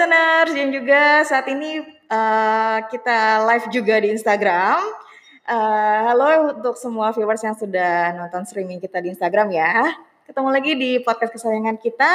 [0.00, 4.80] Listeners yang juga saat ini uh, kita live juga di Instagram.
[5.44, 9.92] Uh, halo untuk semua viewers yang sudah nonton streaming kita di Instagram ya.
[10.24, 12.08] Ketemu lagi di podcast kesayangan kita,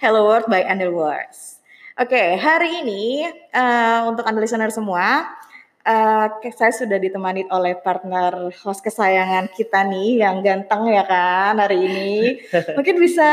[0.00, 1.60] Hello World by Underworks.
[2.00, 5.28] Oke, okay, hari ini uh, untuk anda listener semua,
[5.84, 11.84] uh, saya sudah ditemani oleh partner host kesayangan kita nih yang ganteng ya kan hari
[11.84, 12.40] ini.
[12.80, 13.28] Mungkin bisa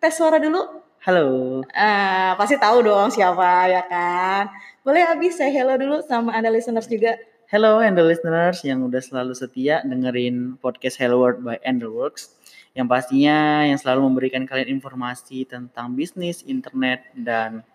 [0.00, 0.81] tes suara dulu.
[1.02, 1.58] Halo.
[1.74, 4.46] Uh, pasti tahu dong siapa ya kan.
[4.86, 7.18] Boleh habis saya hello dulu sama anda listeners juga.
[7.50, 12.38] Hello and the listeners yang udah selalu setia dengerin podcast Hello World by Enderworks
[12.78, 17.66] yang pastinya yang selalu memberikan kalian informasi tentang bisnis, internet dan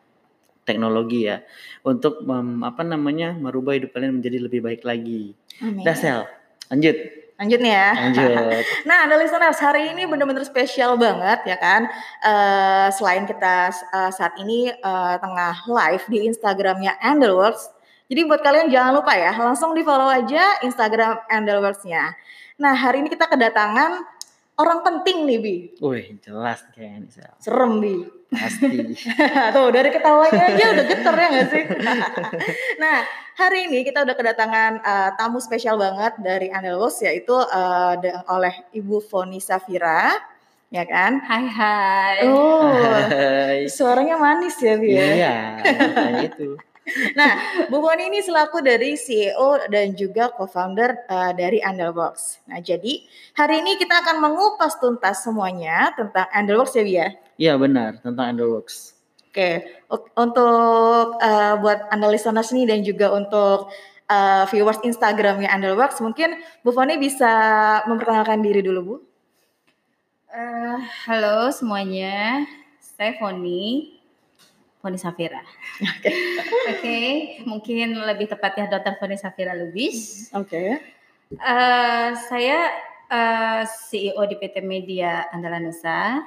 [0.64, 1.44] teknologi ya
[1.84, 5.36] untuk mem, apa namanya merubah hidup kalian menjadi lebih baik lagi.
[5.60, 5.84] Amin.
[5.84, 6.24] Dasel,
[6.72, 6.96] lanjut.
[7.38, 7.90] Lanjut nih ya.
[7.94, 8.66] Lanjut.
[8.90, 11.86] nah, ada listeners hari ini benar-benar spesial banget ya kan.
[12.26, 18.72] Uh, selain kita uh, saat ini uh, tengah live di Instagramnya Underworks, jadi buat kalian
[18.72, 22.16] jangan lupa ya, langsung di follow aja Instagram Andelworks-nya.
[22.56, 24.00] Nah, hari ini kita kedatangan
[24.58, 25.56] orang penting nih, Bi.
[25.80, 27.34] Wih, jelas kayaknya.
[27.38, 27.96] Serem, Bi.
[28.28, 28.68] Pasti.
[29.56, 31.64] Tuh, dari ketawanya aja udah geter ya gak sih?
[32.84, 33.06] nah,
[33.38, 37.96] hari ini kita udah kedatangan uh, tamu spesial banget dari Andelworks, yaitu uh,
[38.34, 40.12] oleh Ibu Foni Safira
[40.68, 41.24] ya kan?
[41.24, 42.18] Hai hai.
[42.28, 43.72] Oh, hai.
[43.72, 45.06] suaranya manis ya, Bi ya?
[45.08, 45.38] Iya,
[46.28, 46.60] itu.
[47.20, 52.40] Nah, Bu Foni ini selaku dari CEO dan juga co-founder uh, dari Andalbox.
[52.48, 53.04] Nah, jadi
[53.36, 57.08] hari ini kita akan mengupas tuntas semuanya tentang Andalbox ya, Bia?
[57.36, 58.96] Iya, benar, tentang Andalbox.
[59.28, 59.84] Oke,
[60.16, 63.68] untuk uh, buat Anda listeners nih dan juga untuk
[64.08, 67.30] uh, viewers Instagramnya Andalbox, mungkin Bu Foni bisa
[67.86, 68.96] memperkenalkan diri dulu, Bu.
[70.32, 72.48] Uh, halo semuanya,
[72.80, 73.97] saya Foni
[74.82, 75.42] Foni Safira.
[75.82, 76.12] Oke.
[76.68, 76.84] Okay.
[76.84, 77.08] okay,
[77.48, 79.00] mungkin lebih tepatnya Dr.
[79.00, 80.28] Foni Safira Lubis.
[80.36, 80.52] Oke.
[80.52, 80.70] Okay.
[81.40, 82.72] Uh, saya
[83.08, 86.24] uh, eh, CEO di PT Media Andalan Nusa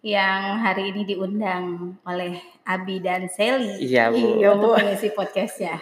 [0.00, 4.38] yang hari ini diundang oleh Abi dan Sally iya, Bu.
[4.38, 5.76] Iya, untuk mengisi podcastnya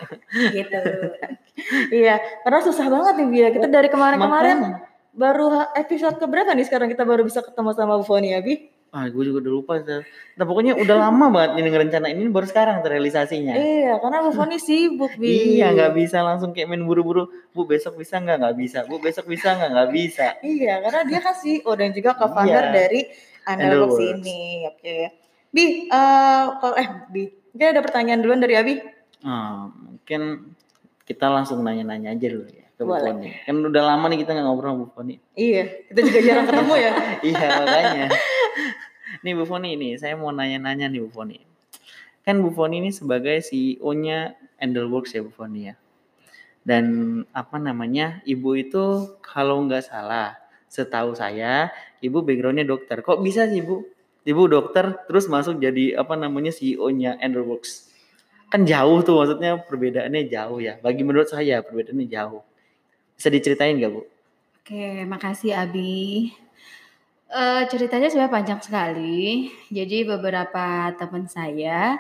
[0.57, 0.81] gitu.
[1.93, 3.49] iya, karena susah banget nih Bia.
[3.53, 4.81] Kita dari kemarin-kemarin
[5.13, 8.76] baru episode keberapa nih sekarang kita baru bisa ketemu sama Bu Foni Abi?
[8.97, 9.73] Ah, gue juga udah lupa.
[10.41, 13.53] Nah, pokoknya udah lama banget ini ngerencana ini baru sekarang terrealisasinya.
[13.53, 15.61] Iya, karena Bu Foni sibuk, Bi.
[15.61, 17.29] iya, nggak bisa langsung kayak main buru-buru.
[17.53, 18.41] Bu, besok bisa nggak?
[18.41, 18.79] Nggak bisa.
[18.89, 19.69] Bu, besok bisa nggak?
[19.69, 20.27] Nggak bisa.
[20.41, 22.73] iya, karena dia kan CEO dan juga co-founder iya.
[22.73, 23.01] dari
[23.45, 24.65] Underbox ini.
[24.65, 24.97] Oke.
[25.53, 28.75] Bi, uh, kalau eh Bi, mungkin ada pertanyaan duluan dari Abi?
[29.29, 30.57] Oh, mungkin
[31.05, 33.33] kita langsung nanya-nanya aja dulu ya ke Bu Foni.
[33.49, 35.15] Kan udah lama nih kita nggak ngobrol sama Bu Foni.
[35.33, 36.93] Iya, kita juga jarang ketemu ya.
[37.33, 38.07] iya, makanya.
[39.25, 41.39] Nih Bu Foni ini, saya mau nanya-nanya nih Bu Foni.
[42.27, 45.75] Kan Bu Foni ini sebagai CEO-nya Endelworks ya Bu Foni ya.
[46.67, 50.35] Dan apa namanya, ibu itu kalau nggak salah,
[50.67, 51.71] setahu saya,
[52.03, 53.01] ibu backgroundnya dokter.
[53.01, 53.87] Kok bisa sih Bu?
[54.27, 57.87] Ibu dokter terus masuk jadi apa namanya CEO-nya Endelworks.
[58.51, 60.83] Kan jauh tuh maksudnya perbedaannya jauh ya.
[60.83, 62.43] Bagi menurut saya perbedaannya jauh.
[63.15, 64.03] Bisa diceritain gak Bu?
[64.67, 66.35] Oke, makasih Abi.
[67.27, 69.51] Uh, ceritanya sebenarnya panjang sekali.
[69.67, 71.99] Jadi beberapa teman saya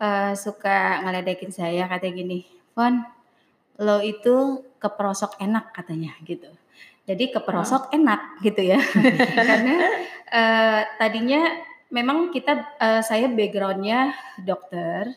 [0.00, 2.38] uh, suka ngeledekin saya katanya gini,
[2.72, 3.04] "Fon,
[3.76, 6.48] lo itu keperosok enak," katanya gitu.
[7.06, 7.94] Jadi keperosok oh.
[7.94, 8.80] enak gitu ya.
[9.36, 9.76] Karena
[10.32, 11.42] uh, tadinya
[11.92, 15.14] memang kita uh, saya backgroundnya dokter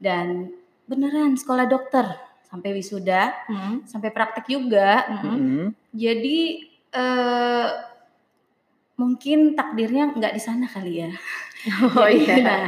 [0.00, 0.54] dan
[0.88, 2.06] beneran sekolah dokter
[2.46, 3.84] sampai wisuda, hmm.
[3.84, 5.04] sampai praktek juga.
[5.10, 5.74] Hmm.
[5.92, 7.68] Jadi uh,
[8.96, 11.12] Mungkin takdirnya nggak di sana kali ya.
[11.66, 12.36] Oh jadi, iya.
[12.46, 12.66] Nah,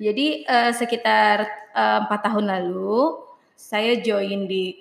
[0.00, 1.36] jadi uh, sekitar
[1.76, 3.20] eh, empat uh, tahun lalu
[3.52, 4.80] saya join di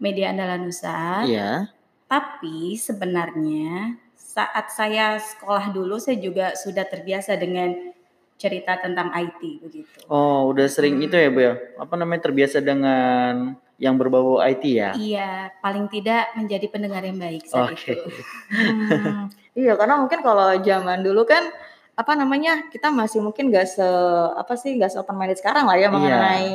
[0.00, 1.26] Media Andalan Nusa.
[1.28, 1.68] Iya.
[2.08, 7.92] Tapi sebenarnya saat saya sekolah dulu saya juga sudah terbiasa dengan
[8.34, 9.98] cerita tentang IT begitu.
[10.10, 11.06] Oh, udah sering hmm.
[11.06, 11.54] itu ya, Bu ya?
[11.78, 14.90] Apa namanya terbiasa dengan yang berbau IT ya?
[14.94, 17.94] Iya, paling tidak menjadi pendengar yang baik saat okay.
[17.98, 18.08] itu.
[18.54, 19.30] Hmm.
[19.54, 21.46] Iya, karena mungkin kalau zaman dulu kan
[21.94, 23.86] apa namanya kita masih mungkin gak se
[24.34, 25.94] apa sih gak se open minded sekarang lah ya iya.
[25.94, 26.50] mengenai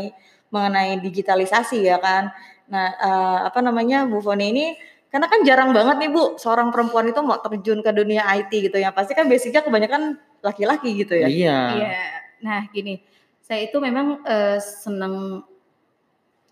[0.51, 2.27] mengenai digitalisasi ya kan.
[2.67, 4.65] Nah uh, apa namanya Bu Foni ini
[5.09, 8.77] karena kan jarang banget nih Bu seorang perempuan itu mau terjun ke dunia IT gitu
[8.77, 11.31] ya pasti kan basicnya kebanyakan laki-laki gitu ya.
[11.31, 11.59] Iya.
[11.79, 12.03] Iya.
[12.43, 12.99] Nah gini
[13.39, 15.47] saya itu memang uh, seneng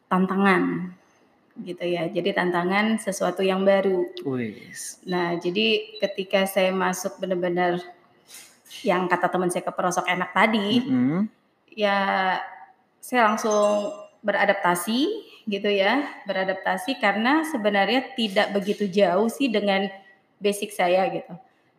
[0.08, 0.96] tantangan
[1.64, 2.06] gitu ya.
[2.10, 4.06] Jadi tantangan sesuatu yang baru.
[4.26, 5.02] Wis.
[5.08, 7.82] Nah, jadi ketika saya masuk benar-benar
[8.86, 11.26] yang kata teman saya keperosok enak tadi, Mm-mm.
[11.74, 11.98] ya
[13.02, 15.00] saya langsung beradaptasi
[15.48, 19.88] gitu ya, beradaptasi karena sebenarnya tidak begitu jauh sih dengan
[20.38, 21.34] basic saya gitu.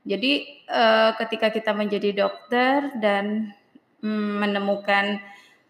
[0.08, 3.52] Jadi eh, ketika kita menjadi dokter dan
[4.00, 5.20] mm, menemukan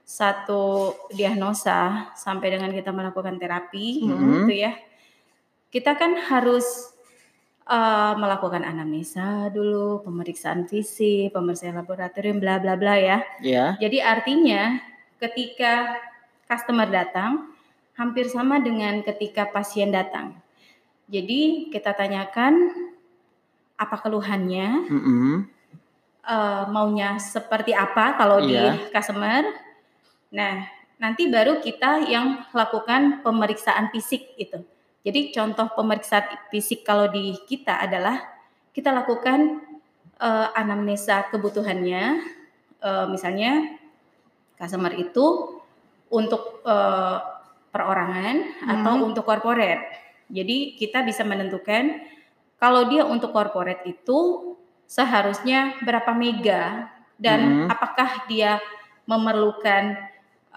[0.08, 4.49] satu diagnosa sampai dengan kita melakukan terapi Mhm.
[4.49, 4.72] gitu ya,
[5.69, 6.96] kita kan harus
[7.69, 13.20] eh, melakukan anamnesa dulu, pemeriksaan fisik, pemeriksaan laboratorium, bla bla bla ya.
[13.44, 13.76] Ya.
[13.76, 14.81] Jadi artinya
[15.20, 16.00] ketika
[16.49, 17.52] customer datang
[17.93, 20.32] hampir sama dengan ketika pasien datang.
[21.12, 22.72] Jadi kita tanyakan
[23.76, 25.44] apa keluhannya, Mm-mm.
[26.25, 28.81] eh, maunya seperti apa kalau Iya.
[28.81, 29.68] di customer.
[30.34, 30.66] Nah,
[30.98, 34.60] nanti baru kita yang lakukan pemeriksaan fisik itu.
[35.06, 38.19] Jadi contoh pemeriksaan fisik kalau di kita adalah
[38.75, 39.64] kita lakukan
[40.19, 42.36] eh, anamnesa kebutuhannya,
[42.78, 43.75] Eh, misalnya
[44.54, 45.58] customer itu
[46.14, 47.19] untuk eh,
[47.75, 48.36] perorangan
[48.70, 49.06] atau Hmm.
[49.10, 49.82] untuk corporate.
[50.30, 51.98] Jadi kita bisa menentukan
[52.62, 54.54] kalau dia untuk corporate itu
[54.86, 56.86] seharusnya berapa mega
[57.19, 57.75] dan Mhm.
[57.75, 58.62] apakah dia
[59.10, 59.98] memerlukan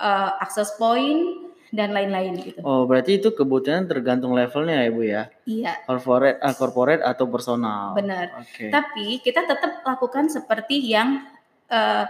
[0.02, 2.60] eh, akses point dan lain-lain gitu.
[2.62, 5.24] Oh, berarti itu kebutuhan tergantung levelnya ya, Bu ya.
[5.46, 7.96] Iya, Corporate, ah, corporate atau personal.
[7.96, 8.36] benar.
[8.38, 8.68] Oke.
[8.68, 11.24] Tapi kita tetap lakukan seperti yang
[11.68, 12.04] eh,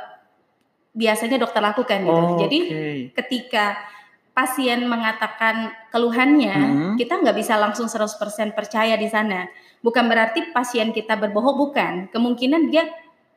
[0.91, 2.11] biasanya dokter lakukan gitu.
[2.11, 2.85] Oh, Jadi oke.
[3.15, 3.77] ketika
[4.31, 6.91] pasien mengatakan keluhannya, Mhm.
[6.97, 9.45] kita nggak bisa langsung 100% percaya di sana.
[9.79, 11.93] Bukan berarti pasien kita berbohong, bukan.
[12.09, 12.87] Kemungkinan dia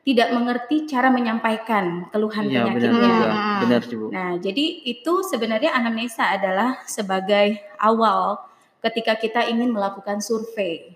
[0.05, 3.09] tidak mengerti cara menyampaikan keluhan Iya, benar penyakitnya.
[3.09, 3.29] juga.
[3.33, 3.61] Hmm.
[3.65, 4.07] Benar sih, Bu.
[4.13, 8.37] Nah, jadi itu sebenarnya anamnesa adalah sebagai awal
[8.85, 10.93] ketika kita ingin melakukan survei.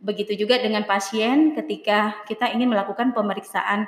[0.00, 3.84] Begitu juga dengan pasien ketika kita ingin melakukan pemeriksaan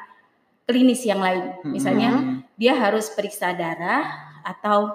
[0.68, 1.56] klinis yang lain.
[1.64, 2.36] Misalnya Mm-mm.
[2.60, 4.04] dia harus periksa darah
[4.44, 4.92] atau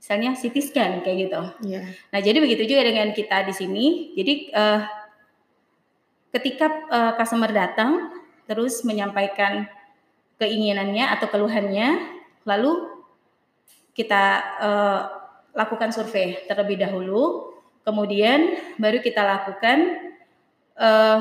[0.00, 1.40] misalnya CT scan kayak gitu.
[1.68, 1.80] Iya.
[2.16, 4.16] Nah, jadi begitu juga dengan kita di sini.
[4.16, 4.80] Jadi eh,
[6.32, 8.19] ketika eh, customer datang
[8.50, 9.70] terus menyampaikan
[10.42, 12.02] keinginannya atau keluhannya,
[12.42, 12.90] lalu
[13.94, 14.24] kita
[14.58, 15.00] eh,
[15.54, 17.54] lakukan survei terlebih dahulu,
[17.86, 19.78] kemudian baru kita lakukan
[20.74, 21.18] eh,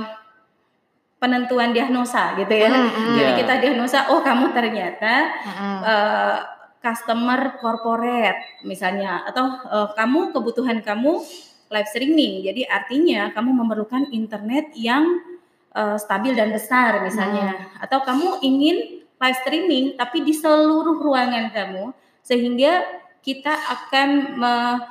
[1.22, 2.74] penentuan diagnosa gitu ya.
[2.74, 3.14] Mm, mm.
[3.14, 3.40] Jadi Iya.
[3.46, 5.14] kita diagnosa, oh kamu ternyata
[5.46, 5.78] Mm-mm.
[5.86, 6.38] eh,
[6.80, 11.22] customer corporate misalnya atau eh, kamu kebutuhan kamu
[11.70, 15.06] live streaming jadi artinya kamu memerlukan internet yang
[15.76, 18.78] eh, stabil dan besar misalnya atau kamu ingin
[19.20, 21.92] live streaming tapi di seluruh ruangan kamu
[22.24, 22.86] sehingga
[23.20, 24.82] kita akan me-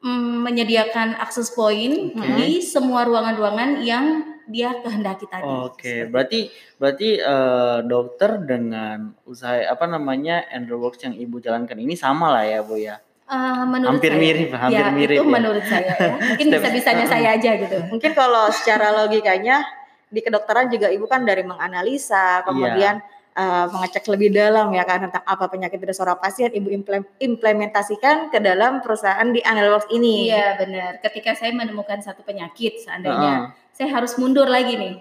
[0.00, 2.24] mm, menyediakan akses point Oke.
[2.40, 5.46] di semua ruangan-ruangan yang dia kehendaki tadi.
[5.46, 6.40] Oke, Seperti berarti
[6.80, 12.60] berarti eh, dokter dengan usaha apa namanya Enderworks yang ibu jalankan ini sama lah ya
[12.66, 12.98] bu ya.
[13.30, 15.30] Eh, menurut Hampir saya, mirip, hampir ya, mirip itu ya.
[15.30, 16.08] menurut saya ya.
[16.34, 17.78] Mungkin bisa-bisanya saya aja gitu.
[17.86, 19.62] Mungkin kalau secara logikanya
[20.10, 22.98] di kedokteran juga ibu kan dari menganalisa, kemudian
[23.30, 28.34] eh, mengecek lebih dalam ya kan tentang apa penyakit pada seorang pasien, ibu implem- implementasikan
[28.34, 30.26] ke dalam perusahaan di Analworks ini.
[30.26, 30.98] Iya benar.
[30.98, 33.70] Ketika saya menemukan satu penyakit seandainya, Heeh.
[33.70, 34.98] saya harus mundur lagi nih.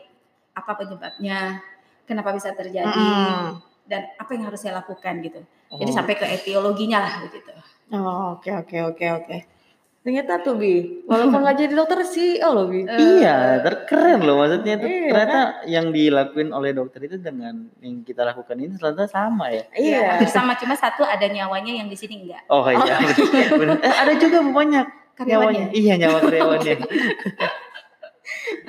[0.53, 1.65] Apa penyebabnya?
[2.05, 2.93] Kenapa bisa terjadi?
[2.93, 3.57] Mm-mm.
[3.89, 5.41] Dan apa yang harus saya lakukan gitu.
[5.69, 5.97] Jadi Oh.
[5.97, 7.49] sampai ke etiologinya lah begitu.
[7.89, 9.37] Oh, oke oke oke oke.
[9.99, 12.87] Ternyata tuh Bi, walaupun nggak jadi dokter sih, oh loh Bi.
[12.87, 18.23] Iya, terkeren loh maksudnya itu Iya, ternyata yang dilakuin oleh dokter itu dengan yang kita
[18.23, 19.67] lakukan ini ternyata sama ya.
[19.73, 19.99] Ya, Iya.
[20.15, 22.47] hampir sama cuma satu ada nyawanya yang di sini enggak.
[22.47, 22.95] Oh iya,
[23.59, 23.77] bener.
[23.83, 24.85] Eh, ada juga banyak
[25.19, 25.75] Karyawannya.
[25.75, 26.75] Iya nyawa karyawannya.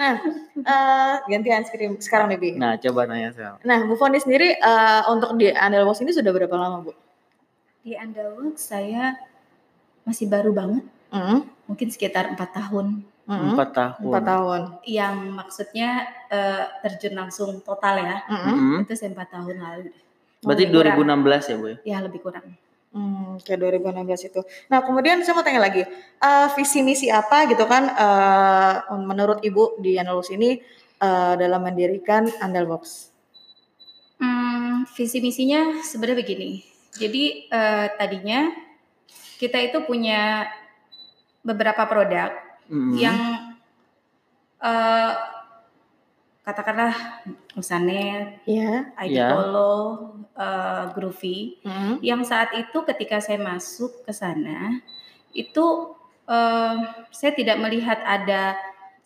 [0.01, 0.17] Nah,
[0.57, 2.51] eh, gantian screen sekarang nih Bi.
[2.57, 3.61] nah coba nanya Sel.
[3.61, 6.93] Nah, Bu Foni sendiri eh, untuk di Analworks ini sudah berapa lama Bu?
[7.81, 9.17] Di Underworld saya
[10.05, 13.03] masih baru banget, Mm, mungkin sekitar empat tahun.
[13.27, 14.05] mm, Empat tahun.
[14.07, 14.61] Empat tahun.
[14.87, 15.91] Yang maksudnya
[16.31, 18.17] eh, terjun langsung total ya.
[18.31, 18.87] Mm.
[18.87, 19.91] Itu saya empat tahun lalu.
[20.41, 20.97] Berarti Lebih kurang.
[21.27, 21.77] 2016 ya bu ya?
[21.83, 22.47] Ya lebih kurang.
[22.91, 24.41] Hmm, kayak 2016 itu.
[24.67, 29.79] Nah, kemudian saya mau tanya lagi, eh, visi misi apa gitu kan eh, menurut Ibu
[29.79, 30.59] di Analworks ini
[30.99, 33.11] eh, dalam mendirikan Andalbox?
[34.19, 36.51] Hmm, visi misinya sebenarnya begini.
[36.91, 38.51] Jadi eh, tadinya
[39.39, 40.51] kita itu punya
[41.41, 42.35] beberapa produk
[42.67, 42.99] Mm-mm.
[42.99, 43.19] yang
[44.61, 45.13] eh,
[46.41, 47.23] katakanlah
[47.55, 48.91] Nusanet, Iya.
[48.97, 49.31] ID Ya.
[49.31, 49.75] Polo,
[50.35, 51.63] eh, Groovy.
[51.63, 54.83] Mm, Yang saat itu ketika saya masuk ke sana
[55.31, 55.95] itu
[56.27, 56.77] eh,
[57.11, 58.59] saya tidak melihat ada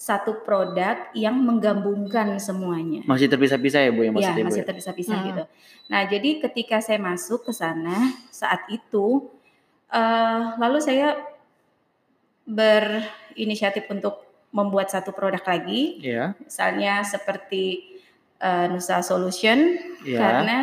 [0.05, 3.01] satu produk yang menggabungkan semuanya.
[3.09, 4.69] Masih terpisah-pisah ya Bu ya Ya, maksudnya masih ya?
[4.69, 5.27] terpisah-pisah Hmm.
[5.33, 5.43] gitu.
[5.89, 9.33] Nah, jadi ketika saya masuk ke sana saat itu,
[9.89, 11.17] eh, lalu saya
[12.45, 14.21] berinisiatif untuk
[14.53, 17.97] membuat satu produk lagi, Iya, misalnya seperti
[18.39, 19.57] eh, Nusa Solution,
[20.05, 20.19] iya.
[20.21, 20.59] karena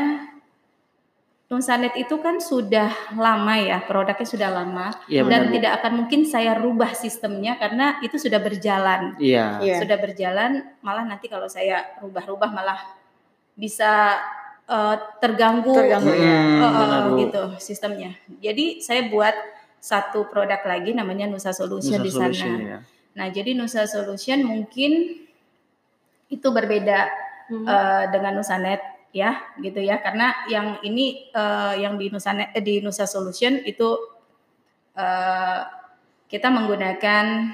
[1.52, 5.60] Nusanet itu kan sudah lama ya, produknya sudah lama, benar dan Bu.
[5.60, 9.60] tidak akan mungkin saya rubah sistemnya karena itu sudah berjalan Iya.
[9.60, 9.84] Iya.
[9.84, 12.80] sudah berjalan malah nanti kalau saya rubah-rubah malah
[13.54, 14.16] bisa
[14.64, 16.40] eh, terganggu, Terganggu, ya.
[16.64, 17.20] Benar, Bu.
[17.20, 18.16] gitu sistemnya.
[18.40, 19.36] Jadi saya buat
[19.78, 22.64] satu produk lagi namanya Nusa Solution Nusa di Solution sana.
[22.64, 22.80] ya.
[23.12, 25.20] Nah jadi Nusa Solution mungkin
[26.28, 27.12] itu berbeda
[27.52, 27.68] Hmm.
[27.68, 28.80] eh, dengan Nusanet
[29.12, 34.00] ya gitu ya karena yang ini eh, yang di Nusanet eh, di Nusa Solution itu
[34.96, 35.60] eh,
[36.28, 37.52] kita menggunakan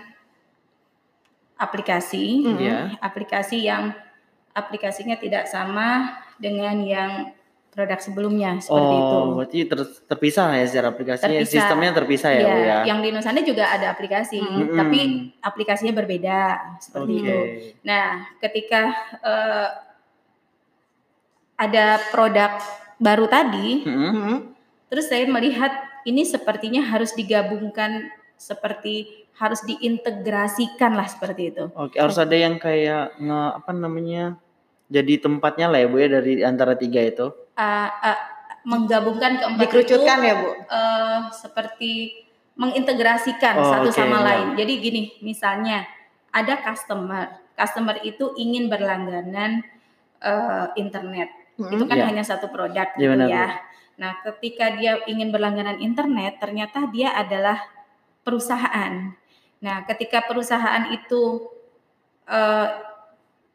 [1.58, 2.58] aplikasi Hmm.
[2.62, 2.78] Iya.
[3.02, 3.90] aplikasi yang
[4.54, 7.12] aplikasinya tidak sama dengan yang
[7.74, 9.14] produk sebelumnya seperti itu.
[9.22, 11.22] Oh, berarti ter- terpisah ya secara aplikasi.
[11.22, 11.54] Terpisah.
[11.62, 12.78] Sistemnya terpisah ya, Bu ya.
[12.90, 14.74] yang di Nusanet juga ada aplikasi, Mm-mm.
[14.74, 15.00] tapi
[15.46, 16.38] aplikasinya berbeda
[16.82, 17.22] seperti Oke.
[17.22, 17.38] itu.
[17.86, 18.06] Nah,
[18.42, 18.82] ketika
[19.22, 19.68] eh,
[21.58, 22.62] ada produk
[22.98, 24.12] baru tadi, Mm-mm.
[24.14, 24.38] Hmm.
[24.90, 25.74] terus saya melihat
[26.06, 31.70] ini sepertinya harus digabungkan seperti harus diintegrasikan lah seperti itu.
[31.78, 34.38] Oke, harus ada yang kayak nge apa namanya?
[34.88, 37.28] Jadi tempatnya lah ya Bu ya dari antara tiga itu.
[37.58, 38.20] Uh, uh,
[38.68, 40.50] menggabungkan keempat Dikerucutkan itu ya Bu.
[40.52, 41.92] eh, seperti
[42.60, 44.24] mengintegrasikan Oh, satu oke, sama ya.
[44.28, 44.48] lain.
[44.60, 45.88] Jadi gini, misalnya
[46.34, 49.64] ada customer, customer itu ingin berlangganan
[50.20, 51.32] eh, internet.
[51.58, 51.74] Hmm.
[51.74, 52.06] Itu kan Iya.
[52.08, 53.48] hanya satu produk Iya, gitu benar, ya.
[53.98, 57.66] Nah, ketika dia ingin berlangganan internet, ternyata dia adalah
[58.22, 59.10] perusahaan.
[59.58, 61.50] Nah, ketika perusahaan itu
[62.24, 62.68] eh,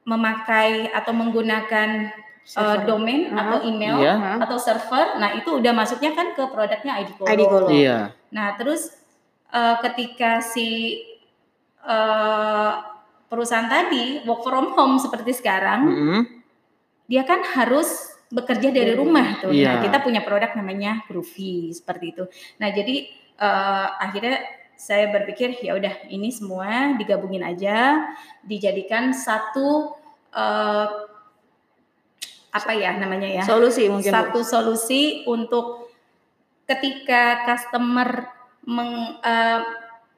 [0.03, 2.11] memakai atau menggunakan
[2.43, 2.83] Server.
[2.83, 3.39] domain Uh-huh.
[3.39, 4.03] atau email.
[4.03, 4.43] Hah?
[4.43, 7.29] atau server, nah itu udah masuknya kan ke produknya ID Colo.
[7.31, 7.67] ID Colo.
[7.71, 8.11] Iya.
[8.33, 8.91] Nah, terus
[9.49, 10.99] eh, ketika si
[11.83, 12.73] eh,
[13.29, 16.21] perusahaan tadi work from home seperti sekarang, Mm-mm.
[17.07, 17.89] Dia kan harus
[18.33, 19.53] bekerja dari Dari rumah tuh.
[19.53, 19.77] Iya.
[19.77, 22.25] Nah, kita punya produk namanya Groovy seperti itu.
[22.57, 22.97] Nah, jadi
[23.37, 24.41] eh, akhirnya
[24.73, 28.09] saya berpikir ya udah ini semua digabungin aja,
[28.43, 29.93] dijadikan satu
[30.33, 30.89] eh,
[32.53, 33.45] apa ya namanya ya?
[33.45, 34.17] Solusi mungkin Bu.
[34.17, 35.93] satu solusi untuk
[36.65, 38.33] ketika customer
[38.65, 39.61] meng- eh,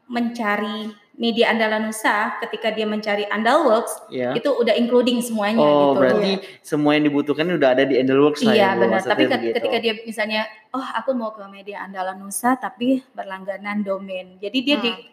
[0.06, 4.34] mencari media andalan Nusa, ketika dia mencari Andalworks, Iya.
[4.34, 6.02] itu udah including semuanya Oh, gitu.
[6.02, 9.00] berarti semua yang dibutuhkan udah ada di Endelworks lah ya, Iya Bu, benar.
[9.06, 9.54] Tapi begitu.
[9.54, 10.42] ketika dia misalnya,
[10.74, 14.34] oh aku mau ke media andalan Nusa tapi berlangganan domain.
[14.42, 15.06] Jadi dia di Hmm.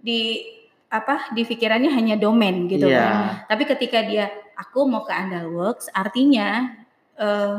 [0.00, 0.20] di
[0.90, 3.00] apa di pikirannya hanya domain gitu Iya.
[3.00, 3.16] kan.
[3.48, 6.76] Tapi ketika dia aku mau ke Andalworks, artinya
[7.16, 7.56] eh,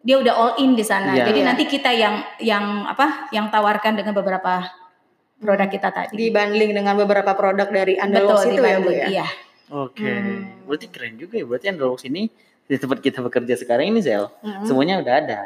[0.00, 1.12] dia udah all in di sana.
[1.12, 1.28] Iya.
[1.28, 1.48] Jadi Iya.
[1.48, 4.64] nanti kita yang yang apa yang tawarkan dengan beberapa
[5.36, 6.14] produk kita tadi.
[6.16, 9.06] Dibanding dengan beberapa produk dari Andalworks itu ya Bu ya.
[9.08, 9.26] Iya.
[9.70, 10.04] Oke.
[10.04, 10.64] Hmm.
[10.64, 11.44] Berarti keren juga ya.
[11.44, 12.28] Berarti Endelworks ini
[12.64, 14.64] di tempat kita bekerja sekarang ini Zel, Hmm.
[14.64, 15.40] semuanya udah ada.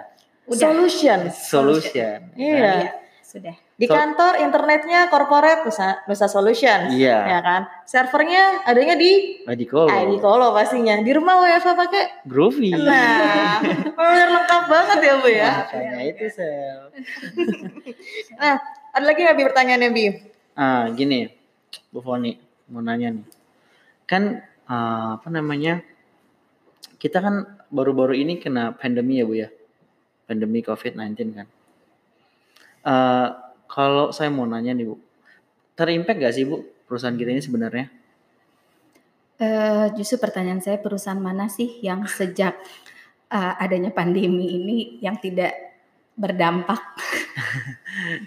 [0.45, 0.59] Udah.
[0.61, 1.19] Solution.
[1.29, 2.19] Solution.
[2.35, 2.55] Iya.
[2.55, 2.73] Iya,
[3.21, 3.55] sudah.
[3.75, 6.91] Di So- kantor internetnya corporate Nusa, Nusa Solutions.
[6.91, 7.19] Iya.
[7.21, 7.63] Ya kan?
[7.85, 9.87] Servernya adanya di Adi Kolo.
[9.87, 10.99] ID Colo pastinya.
[10.99, 12.05] Di rumah WFA pakai.
[12.25, 12.75] Groovy.
[12.75, 13.63] Nah,
[13.99, 15.53] benar lengkap banget ya Bu ya.
[15.65, 16.79] Makanya itu Sel.
[18.35, 18.55] Nah,
[18.99, 20.05] ada lagi nggak Bi pertanyaannya Bi?
[20.59, 21.31] Ah, gini,
[21.95, 22.35] Bu Foni,
[22.67, 23.27] mau nanya nih.
[24.11, 25.87] Kan ah, apa namanya?
[26.99, 29.55] Kita kan baru-baru ini kena pandemi ya, Bu ya.
[30.27, 31.47] Pandemi COVID-19 kan.
[32.83, 33.29] Eh,
[33.71, 34.99] kalau saya mau nanya nih, Bu.
[35.79, 37.87] Terimpact gak sih, Bu, perusahaan kita ini sebenarnya?
[39.39, 42.59] Eh, justru pertanyaan saya perusahaan mana sih yang sejak
[43.31, 45.68] eh, adanya pandemi ini yang tidak
[46.19, 46.83] berdampak?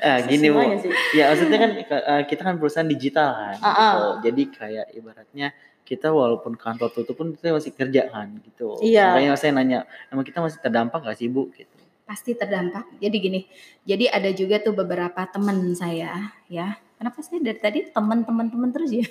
[0.04, 0.60] Ah, gini, Bu.
[0.84, 0.92] Sih.
[1.16, 3.56] Ya, maksudnya kan eh, kita kan perusahaan digital kan.
[3.64, 3.92] Ah, ah.
[3.96, 4.08] gitu.
[4.28, 5.48] Jadi kayak ibaratnya
[5.92, 8.80] kita walaupun kantor tutup pun kita masih kerja kan gitu.
[8.84, 9.16] Iya.
[9.16, 11.52] Makanya saya nanya, emang kita masih terdampak gak sih, Bu?
[11.52, 11.72] Gitu.
[12.08, 13.00] Pasti terdampak.
[13.00, 13.40] Jadi gini,
[13.88, 16.80] jadi ada juga tuh beberapa teman saya ya.
[16.96, 19.02] Kenapa saya dari tadi teman-teman teman terus ya?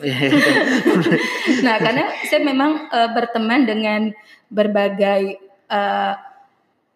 [1.67, 4.15] Nah, karena saya memang eh, berteman dengan
[4.47, 6.15] berbagai eh,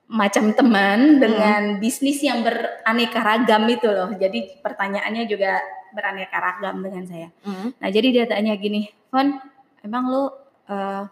[0.04, 4.12] macam teman dengan bisnis yang beraneka ragam itu loh.
[4.12, 5.58] Jadi pertanyaannya juga
[5.96, 7.28] beraneka ragam dengan saya.
[7.46, 7.72] Hmm.
[7.80, 9.40] Nah, jadi dia tanya gini, "Fon,
[9.80, 10.24] emang lu
[10.68, 11.04] eh,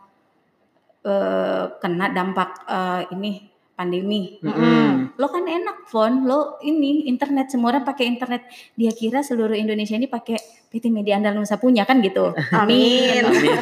[1.04, 4.38] eh, kena dampak eh, ini pandemi.
[4.38, 5.16] Mm-mm.
[5.18, 6.28] Lo kan enak, Fon.
[6.28, 8.46] Lo ini internet semua orang pakai internet.
[8.78, 10.38] Dia kira seluruh Indonesia ini pakai
[10.70, 12.30] PT Media Andalusa punya kan gitu.
[12.62, 13.26] Amin.
[13.26, 13.58] Amin.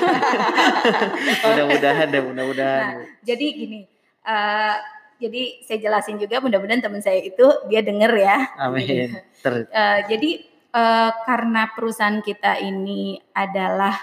[1.46, 2.82] mudah-mudahan deh, mudah-mudahan.
[3.00, 3.80] Nah, jadi gini,
[4.26, 4.76] eh,
[5.20, 8.38] jadi saya jelasin juga mudah-mudahan teman saya itu dia denger ya.
[8.58, 9.14] Amin.
[9.44, 10.30] Ter Eh, jadi
[10.72, 13.94] eh, karena perusahaan kita ini adalah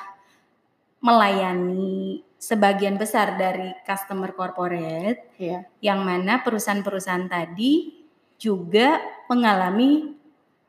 [1.02, 5.66] melayani sebagian besar dari customer corporate, Iya.
[5.82, 7.94] yang mana perusahaan-perusahaan tadi
[8.38, 10.14] juga mengalami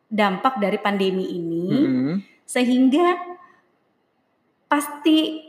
[0.08, 2.14] dampak dari pandemi ini, Mm-mm.
[2.48, 3.36] sehingga
[4.68, 5.44] pasti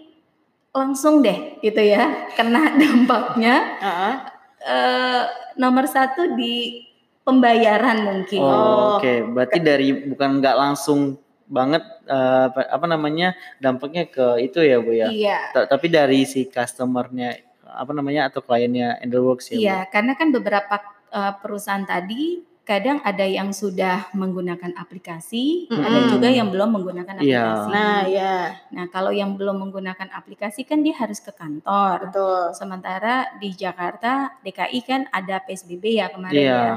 [0.71, 3.55] langsung deh gitu ya kena dampaknya.
[3.79, 4.15] Heeh.
[4.59, 5.23] Eh,
[5.55, 6.83] nomor satu di
[7.23, 8.41] pembayaran mungkin.
[8.41, 8.87] Oh, Oh.
[8.97, 9.31] oke.
[9.31, 15.07] Berarti dari bukan nggak langsung banget eh, apa, namanya dampaknya ke itu ya bu ya.
[15.09, 15.39] Iya.
[15.53, 19.55] Ta- Tapi dari si customernya apa namanya atau kliennya Endelworks ya.
[19.55, 19.61] Bu?
[19.61, 20.75] Iya, karena kan beberapa
[21.09, 26.13] eh, perusahaan tadi kadang ada yang sudah menggunakan aplikasi, ada Mm-mm.
[26.13, 27.41] juga yang belum menggunakan Iya.
[27.41, 27.69] aplikasi.
[27.73, 28.33] Nah, ya,
[28.69, 32.05] Nah, kalau yang belum menggunakan aplikasi kan dia harus ke kantor.
[32.05, 32.53] betul.
[32.53, 36.53] Sementara di Jakarta, DKI kan ada PSBB ya kemarin Iya.
[36.53, 36.73] ya.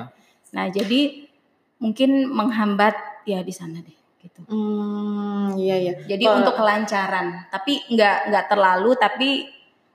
[0.51, 1.29] Nah, jadi
[1.77, 4.49] mungkin menghambat ya di sana deh gitu.
[4.49, 5.93] Hmm, iya iya.
[6.07, 9.29] Jadi Kalau- untuk kelancaran, tapi nggak nggak terlalu, tapi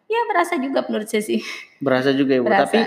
[0.06, 1.42] ya berasa juga menurut saya sih.
[1.80, 2.48] Berasa juga ya bu.
[2.48, 2.70] Berasa.
[2.70, 2.80] Tapi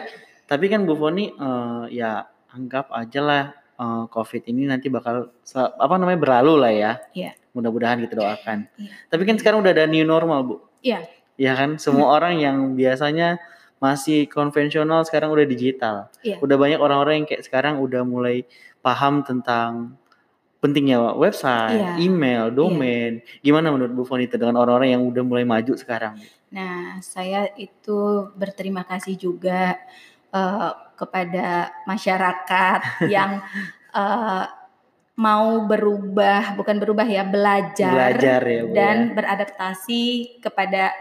[0.46, 2.22] tapi kan Bu Foni eh, ya
[2.54, 3.44] anggap aja lah
[3.80, 6.92] eh, COVID ini nanti bakal apa namanya berlalu lah ya.
[7.16, 7.32] Iya.
[7.56, 8.70] Mudah-mudahan kita doakan.
[8.78, 8.92] Iya.
[9.10, 10.56] Tapi kan sekarang udah ada new normal bu.
[10.84, 11.02] Iya.
[11.40, 13.40] Iya kan semua orang yang biasanya
[13.80, 16.12] masih konvensional sekarang udah digital.
[16.20, 16.36] Iya.
[16.44, 18.44] Udah banyak orang-orang yang kayak sekarang udah mulai
[18.84, 19.96] paham tentang
[20.60, 21.92] pentingnya website, Iya.
[22.04, 23.24] email, domain.
[23.40, 26.20] Gimana menurut Bu Fonita dengan orang-orang yang udah mulai maju sekarang?
[26.52, 29.80] Nah, saya itu berterima kasih juga
[30.30, 31.48] eh, kepada
[31.84, 32.80] masyarakat
[33.14, 33.40] yang
[33.94, 34.44] eh,
[35.20, 39.12] mau berubah, bukan berubah ya, belajar, Belajar ya Bu dan ya.
[39.20, 40.02] beradaptasi
[40.40, 40.92] kepada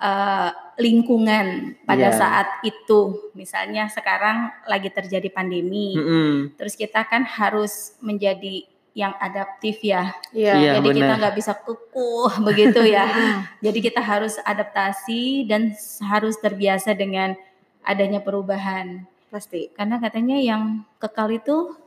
[0.00, 2.16] eh, lingkungan pada Iya.
[2.16, 3.30] saat itu.
[3.36, 6.56] Misalnya sekarang lagi terjadi pandemi, Mm-mm.
[6.56, 8.64] terus kita kan harus menjadi
[8.96, 10.16] yang adaptif ya.
[10.32, 10.54] Iya.
[10.56, 10.70] Iya.
[10.80, 11.18] Jadi kita benar.
[11.20, 13.06] nggak bisa kukuh begitu ya.
[13.06, 15.76] Hmm, Jadi kita harus adaptasi dan
[16.08, 17.36] harus terbiasa dengan
[17.82, 19.04] adanya perubahan.
[19.28, 19.70] pasti.
[19.70, 21.78] Karena katanya yang kekal itu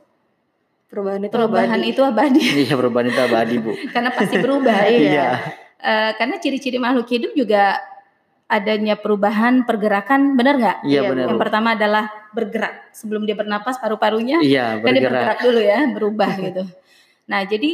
[0.84, 1.90] Perubahan itu perubahan abadi.
[1.90, 2.42] itu abadi.
[2.64, 3.72] Iya perubahan itu abadi Bu.
[3.94, 4.78] Karena pasti berubah.
[4.88, 5.00] Iya.
[5.00, 5.28] Iya.
[5.76, 7.76] Eh, karena ciri-ciri makhluk hidup juga
[8.46, 10.78] adanya perubahan pergerakan, benar nggak?
[10.82, 11.42] Iya Iya, benar Yang Bu.
[11.42, 12.74] pertama adalah bergerak.
[12.90, 15.12] Sebelum dia bernapas paru-parunya Iya kan dia bergerak.
[15.12, 16.62] bergerak dulu ya, berubah gitu.
[17.26, 17.70] Nah, jadi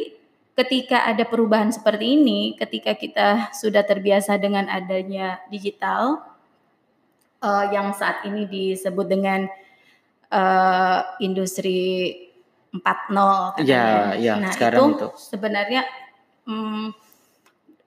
[0.56, 6.18] ketika ada perubahan seperti ini, ketika kita sudah terbiasa dengan adanya digital
[7.40, 9.48] eh, yang saat ini disebut dengan
[10.30, 12.12] eh, industri
[12.70, 13.66] 4.0 katanya.
[13.66, 15.08] Iya, iya, Nah, sekarang itu, itu.
[15.18, 15.82] sebenarnya
[16.46, 16.86] mm,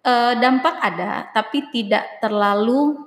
[0.04, 3.00] eh, dampak ada, tapi tidak terlalu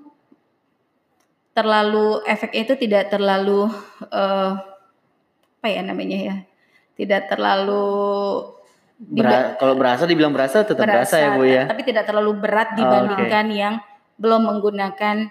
[1.52, 3.68] terlalu efeknya itu tidak terlalu
[4.12, 4.52] eh,
[5.56, 6.36] apa ya namanya ya
[6.94, 7.84] tidak terlalu
[8.96, 11.68] Bera- kalau berasa dibilang berasa tetap berasa, ya Bu ya.
[11.68, 13.74] tapi tidak terlalu berat Oh, dibandingkan yang
[14.16, 15.28] belum menggunakan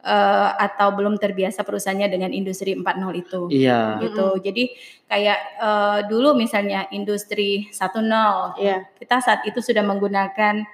[0.00, 2.82] eh, atau belum terbiasa perusahaannya dengan industri 4.0
[3.14, 4.00] itu Iya.
[4.02, 4.64] gitu jadi
[5.06, 8.84] kayak eh, dulu misalnya industri 1.0 Iya.
[8.96, 10.64] kita saat itu sudah menggunakan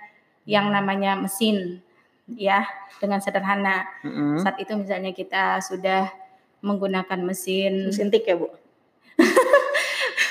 [0.42, 1.78] yang namanya mesin
[2.26, 2.66] ya
[2.98, 4.42] dengan sederhana Mm-mm.
[4.42, 6.10] saat itu misalnya kita sudah
[6.62, 8.46] menggunakan mesin Mesin tik ya, Bu?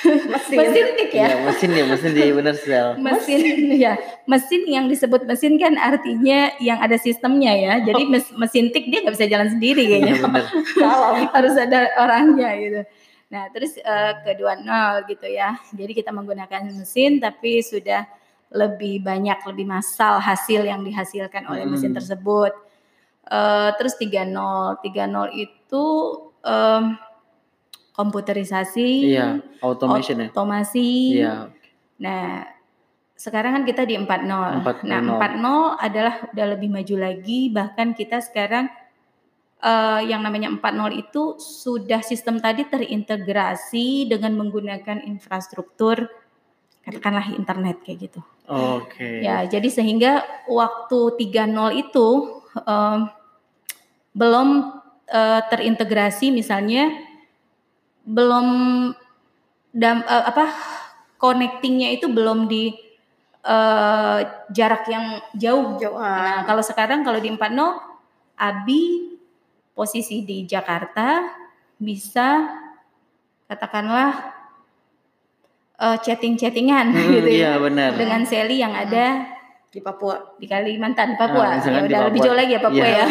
[0.04, 0.58] mesin.
[0.58, 2.88] mesin tik ya Iya, mesin ya, mesin di bener sel.
[2.98, 3.40] mesin
[3.84, 3.94] ya
[4.26, 7.74] mesin yang disebut mesin kan artinya yang ada sistemnya ya.
[7.82, 10.14] Jadi mes- mesin tik dia nggak bisa jalan sendiri Iya kayaknya.
[11.36, 12.82] harus ada orangnya gitu.
[13.30, 15.56] Nah terus eh, kedua nol gitu ya.
[15.70, 18.04] Jadi kita menggunakan mesin tapi sudah
[18.52, 21.98] lebih banyak lebih massal hasil yang dihasilkan oleh mesin Hmm.
[21.98, 22.52] tersebut.
[23.24, 24.28] Eh, terus 3.0
[24.82, 25.86] 3.0 itu
[26.42, 27.00] em,
[27.92, 30.28] komputerisasi Iya, automation ya.
[30.32, 31.36] otomasi Iya.
[32.02, 32.50] Nah,
[33.14, 34.66] sekarang kan kita di 4.0.
[34.66, 34.90] 4.0.
[34.90, 38.66] Nah, 4.0 adalah udah lebih maju lagi, bahkan kita sekarang
[39.62, 46.10] eh, yang namanya 4.0 itu sudah sistem tadi terintegrasi dengan menggunakan infrastruktur
[46.82, 48.22] katakanlah internet kayak gitu.
[48.50, 49.22] Oke.
[49.22, 52.08] Ya, jadi sehingga waktu 3.0 itu
[52.58, 53.00] em,
[54.18, 54.48] belum
[55.06, 56.90] eh, terintegrasi misalnya
[58.12, 58.48] belum
[59.72, 60.46] dam, eh, apa
[61.16, 62.76] connectingnya itu belum di
[63.42, 64.20] eh,
[64.52, 65.74] jarak yang jauh.
[65.76, 65.98] Jauh.
[65.98, 66.46] Nah, Ah.
[66.46, 67.74] kalau sekarang kalau di 4.0
[68.36, 69.18] Abi
[69.72, 71.26] posisi di Jakarta
[71.76, 72.46] bisa
[73.48, 74.38] katakanlah
[75.76, 77.98] eh, chatting-chattingan Hmm, gitu iya ya benar.
[77.98, 79.26] dengan Sally yang ada
[79.68, 80.38] di Papua.
[80.38, 81.48] di Kalimantan, Papua.
[81.48, 82.26] Ah, misalkan ya udah lebih Papua.
[82.28, 82.94] jauh lagi ya Papua Iya.
[82.94, 83.06] ya.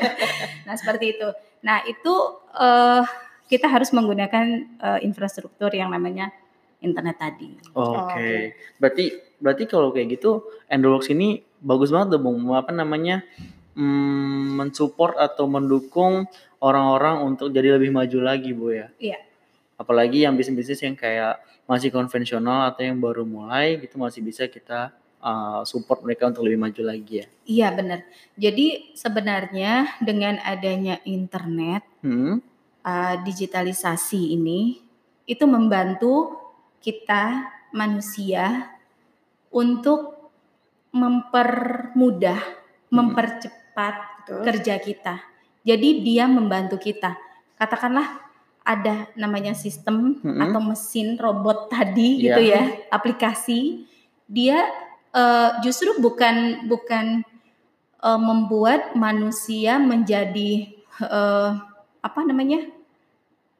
[0.68, 1.28] nah, seperti itu.
[1.60, 2.14] Nah, itu
[2.54, 3.02] eh,
[3.46, 4.46] kita harus menggunakan
[4.78, 6.30] eh, infrastruktur yang namanya
[6.82, 7.50] internet tadi.
[7.72, 7.96] Oke.
[7.96, 8.30] Oke.
[8.78, 9.04] Berarti
[9.36, 12.42] berarti kalau kayak gitu Endorworks ini bagus banget tuh Bung.
[12.52, 13.24] Apa namanya?
[13.76, 16.24] Hmm, mensupport atau mendukung
[16.64, 18.88] orang-orang untuk jadi lebih maju lagi, Bu ya.
[18.96, 19.20] Iya.
[19.76, 24.96] Apalagi yang bisnis-bisnis yang kayak masih konvensional atau yang baru mulai gitu masih bisa kita
[25.20, 27.26] uh, support mereka untuk lebih maju lagi ya.
[27.44, 28.00] Iya, benar.
[28.40, 32.38] Jadi sebenarnya dengan adanya internet Hmm.
[32.86, 34.78] Eh, digitalisasi ini
[35.26, 36.38] itu membantu
[36.78, 38.70] kita manusia
[39.50, 40.30] untuk
[40.94, 42.40] mempermudah,
[42.88, 44.42] mempercepat Betul.
[44.46, 45.14] kerja kita.
[45.66, 47.18] Jadi dia membantu kita.
[47.58, 48.22] Katakanlah
[48.66, 50.42] ada namanya sistem Mm-mm.
[50.42, 52.22] atau mesin robot tadi Iya.
[52.22, 53.86] gitu ya, aplikasi.
[54.26, 54.62] Dia
[55.10, 57.22] eh, justru bukan bukan
[58.00, 60.70] eh, membuat manusia menjadi
[61.02, 61.50] eh,
[62.00, 62.75] apa namanya?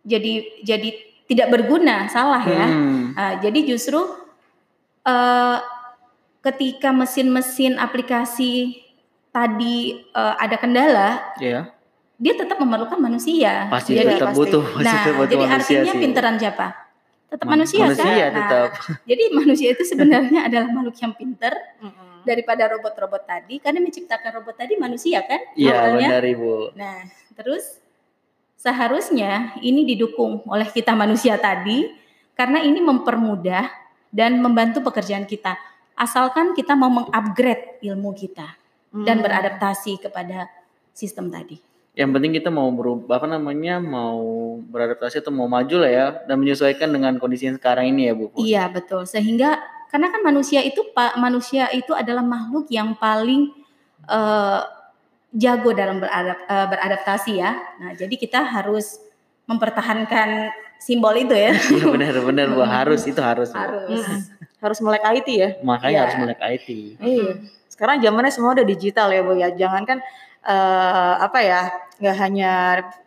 [0.07, 0.89] Jadi jadi
[1.27, 2.65] tidak berguna, salah ya.
[2.65, 3.11] Hmm.
[3.13, 3.99] Ah, jadi justru
[5.03, 5.59] eh,
[6.41, 8.79] ketika mesin-mesin aplikasi
[9.29, 11.75] tadi eh, ada kendala, Ya,
[12.17, 13.67] dia tetap memerlukan manusia.
[13.67, 14.39] pasti Jadi- tetap pasti.
[14.41, 16.01] butuh, pasti nah, tetap butuh jadi manusia artinya sih.
[16.01, 16.67] pinteran siapa?
[17.27, 18.15] Tetap Man- manusia, manusia kan?
[18.15, 18.69] Nah, tetap.
[19.11, 21.53] jadi manusia itu sebenarnya adalah makhluk yang pinter
[22.23, 25.43] daripada robot-robot tadi, karena menciptakan robot tadi manusia kan?
[25.55, 26.75] Iya, benar Ibu.
[26.75, 27.03] Nah,
[27.35, 27.83] terus
[28.67, 31.87] seharusnya ini didukung oleh kita manusia tadi
[32.35, 33.71] karena ini mempermudah
[34.11, 35.55] dan membantu pekerjaan kita.
[35.95, 38.59] Asalkan kita mau mengupgrade ilmu kita
[39.07, 39.25] dan Hmm.
[39.25, 40.51] beradaptasi kepada
[40.91, 41.63] sistem tadi.
[41.97, 44.21] Yang penting kita mau berubah apa namanya, mau
[44.61, 48.25] beradaptasi atau mau maju lah ya dan menyesuaikan dengan kondisi yang sekarang ini ya, Bu.
[48.37, 49.09] Iya, betul.
[49.09, 49.57] Sehingga
[49.89, 53.49] karena kan manusia itu Pak manusia itu adalah makhluk yang paling
[54.11, 54.61] eh,
[55.37, 57.53] jago dalam beradap- eh, beradaptasi ya.
[57.77, 58.97] Nah, jadi kita harus
[59.47, 61.53] mempertahankan simbol itu ya.
[61.77, 63.53] Iya benar-benar Bu, harus itu harus.
[63.53, 64.01] Harus.
[64.03, 64.21] Mm-mm.
[64.57, 65.49] harus melek IT ya.
[65.61, 66.01] Makanya Iya.
[66.03, 66.69] harus melek IT.
[66.99, 67.31] Iya.
[67.69, 69.49] Sekarang zamannya semua udah digital ya, Bu ya.
[69.53, 69.99] Jangan kan
[70.43, 71.61] eh, apa ya,
[71.99, 72.53] nggak hanya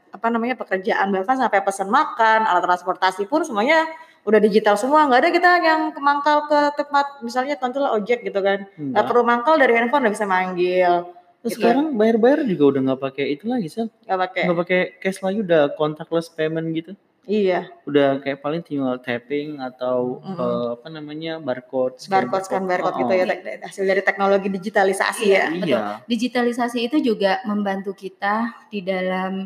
[0.10, 3.86] apa namanya pekerjaan bahkan sampai pesan makan, alat transportasi pun semuanya
[4.24, 5.08] udah digital semua.
[5.08, 8.70] Nggak ada kita yang ke mangkal ke tempat misalnya contohnya ojek gitu kan.
[8.70, 9.04] Nggak Enggak.
[9.08, 10.94] perlu mangkal dari handphone udah bisa manggil.
[11.40, 11.64] Terus gitu.
[11.64, 13.88] sekarang bayar-bayar juga udah nggak pakai itu lagi, Sel.
[14.04, 14.42] Nggak pakai.
[14.44, 16.92] Nggak pakai cash lagi udah contactless payment gitu.
[17.30, 17.70] Iya.
[17.86, 20.34] Udah kayak paling tinggal tapping atau Mm-mm.
[20.36, 23.70] eh, apa namanya barcode, scan Barcode scan barcode Oh, gitu ya oh.
[23.70, 25.46] hasil dari teknologi digitalisasi Iya, ya.
[25.54, 25.70] betul.
[25.70, 25.82] Iya.
[26.10, 29.46] Digitalisasi itu juga membantu kita di dalam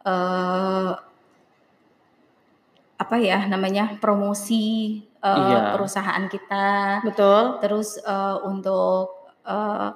[0.00, 0.92] eh,
[3.00, 5.76] apa ya namanya promosi eh, Iya.
[5.76, 6.68] perusahaan kita,
[7.04, 7.60] Betul.
[7.60, 9.88] terus eh, untuk eh,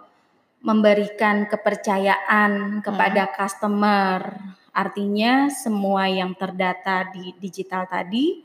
[0.65, 4.33] memberikan kepercayaan kepada customer.
[4.75, 8.43] Artinya semua yang terdata di digital tadi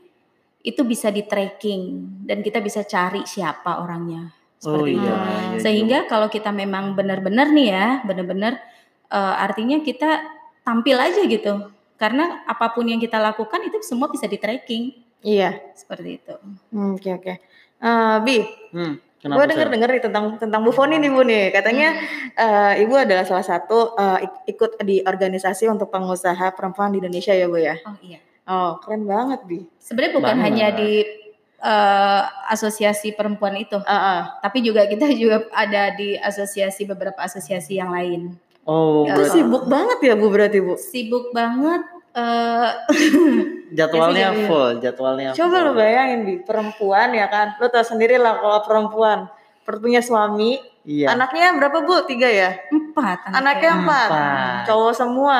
[0.60, 1.82] itu bisa di tracking
[2.28, 4.28] dan kita bisa cari siapa orangnya.
[4.60, 5.08] Oh Seperti iya, itu.
[5.08, 5.60] iya juga.
[5.64, 8.60] Sehingga kalau kita memang benar-benar nih ya, benar-benar
[9.08, 10.20] eh, artinya kita
[10.60, 11.72] tampil aja gitu.
[11.96, 15.56] Karena apa pun yang kita lakukan itu semua bisa di tracking Iya.
[15.72, 16.34] seperti itu.
[16.72, 17.32] Hmm, Oke oke.
[17.80, 18.36] Eh, Bi,
[18.70, 21.52] Hmm, gue denger-denger nih tentang tentang Bu Foni nih Bu nih.
[21.52, 21.88] Katanya
[22.32, 27.30] eh, Ibu adalah salah satu eh, ik- ikut di organisasi untuk pengusaha perempuan di Indonesia
[27.30, 27.76] ya Bu ya.
[27.82, 28.18] Oh iya.
[28.44, 29.60] Oh keren banget Bi.
[29.76, 30.44] Sebenarnya bukan Banget.
[30.48, 30.90] hanya di
[31.60, 34.20] eh, asosiasi perempuan itu, Ah, ah.
[34.40, 38.32] tapi juga kita juga ada di asosiasi beberapa asosiasi yang lain.
[38.64, 40.76] Oh, Itu sibuk banget ya Bu berarti Bu.
[40.76, 41.84] Sibuk banget.
[42.12, 42.68] Eh,
[43.78, 45.66] jadwalnya sih, full, jadwalnya Coba full.
[45.66, 47.54] lu bayangin Bi, perempuan ya kan.
[47.56, 49.18] Lu tau sendiri lah kalau perempuan
[49.70, 51.14] punya suami, Iya.
[51.14, 52.02] anaknya berapa Bu?
[52.02, 52.58] Tiga ya?
[52.74, 53.30] empat.
[53.30, 54.62] Anaknya empat, Empat.
[54.66, 55.38] cowok semua,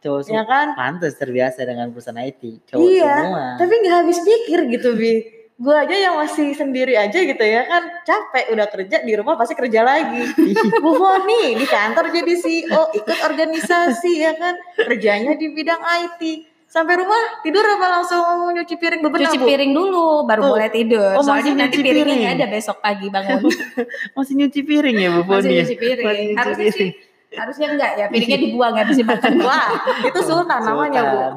[0.00, 0.44] Cowok ya semua.
[0.48, 0.66] kan?
[0.72, 2.64] Pantes terbiasa dengan perusahaan IT.
[2.64, 3.44] Cowok Iya, semua.
[3.60, 5.12] tapi nggak habis pikir gitu bi
[5.58, 9.52] gue aja yang masih sendiri aja gitu ya kan capek udah kerja di rumah pasti
[9.52, 10.22] kerja lagi
[10.84, 16.22] Bu Foni di kantor jadi CEO ikut organisasi ya kan kerjanya di bidang IT
[16.64, 20.50] sampai rumah tidur apa langsung nyuci piring bebenah Cuci piring dulu baru Tuh.
[20.52, 21.10] boleh tidur.
[21.16, 22.36] Oh, Soalnya masih nanti nyuci piringnya piring.
[22.36, 23.40] ada besok pagi bangun.
[24.16, 25.48] Masih nyuci piring ya Bu Masih Foni?
[25.48, 25.56] ya?
[25.58, 26.04] nyuci piring.
[26.04, 26.76] Masih nyuci Harusnya piring.
[26.78, 26.90] sih
[27.28, 29.32] harusnya enggak ya piringnya dibuang bisa dimakan.
[29.42, 29.68] wah
[30.00, 31.32] itu sultan namanya Bu Sultan.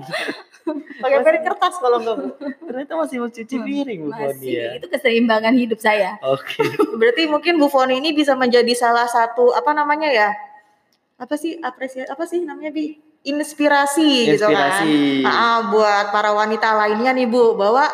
[0.97, 2.27] Pakai piring kertas kalau enggak Bu
[2.69, 4.69] Ternyata masih mau cuci Hmm, piring Bu Foni ya.
[4.77, 6.15] itu keseimbangan hidup saya.
[6.21, 6.61] Oke.
[6.99, 10.29] berarti mungkin Bu Foni ini bisa menjadi salah satu apa namanya ya
[11.17, 14.81] apa sih apresiasi apa sih namanya bi inspirasi, gitu kan.
[14.81, 15.21] Inspirasi.
[15.21, 17.85] Ah, buat para wanita lainnya nih Bu, bahwa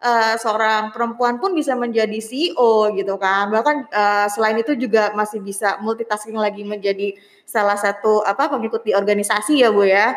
[0.00, 3.52] eh, seorang perempuan pun bisa menjadi CEO gitu kan.
[3.52, 7.12] Bahkan eh, selain itu juga masih bisa multitasking lagi menjadi
[7.44, 10.16] salah satu apa pengikut di organisasi ya Bu ya.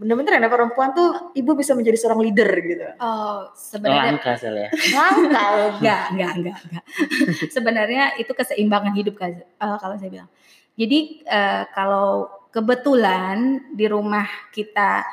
[0.00, 2.88] Bener-bener ya perempuan tuh ibu bisa menjadi seorang leader gitu.
[2.96, 4.72] Oh, sebenarnya Langka sel ya.
[4.96, 5.44] Langka.
[5.76, 6.84] enggak, enggak, enggak, enggak.
[7.52, 10.30] sebenarnya itu keseimbangan hidup eh, kalau saya bilang.
[10.72, 14.24] Jadi eh, kalau kebetulan di rumah
[14.56, 15.04] kita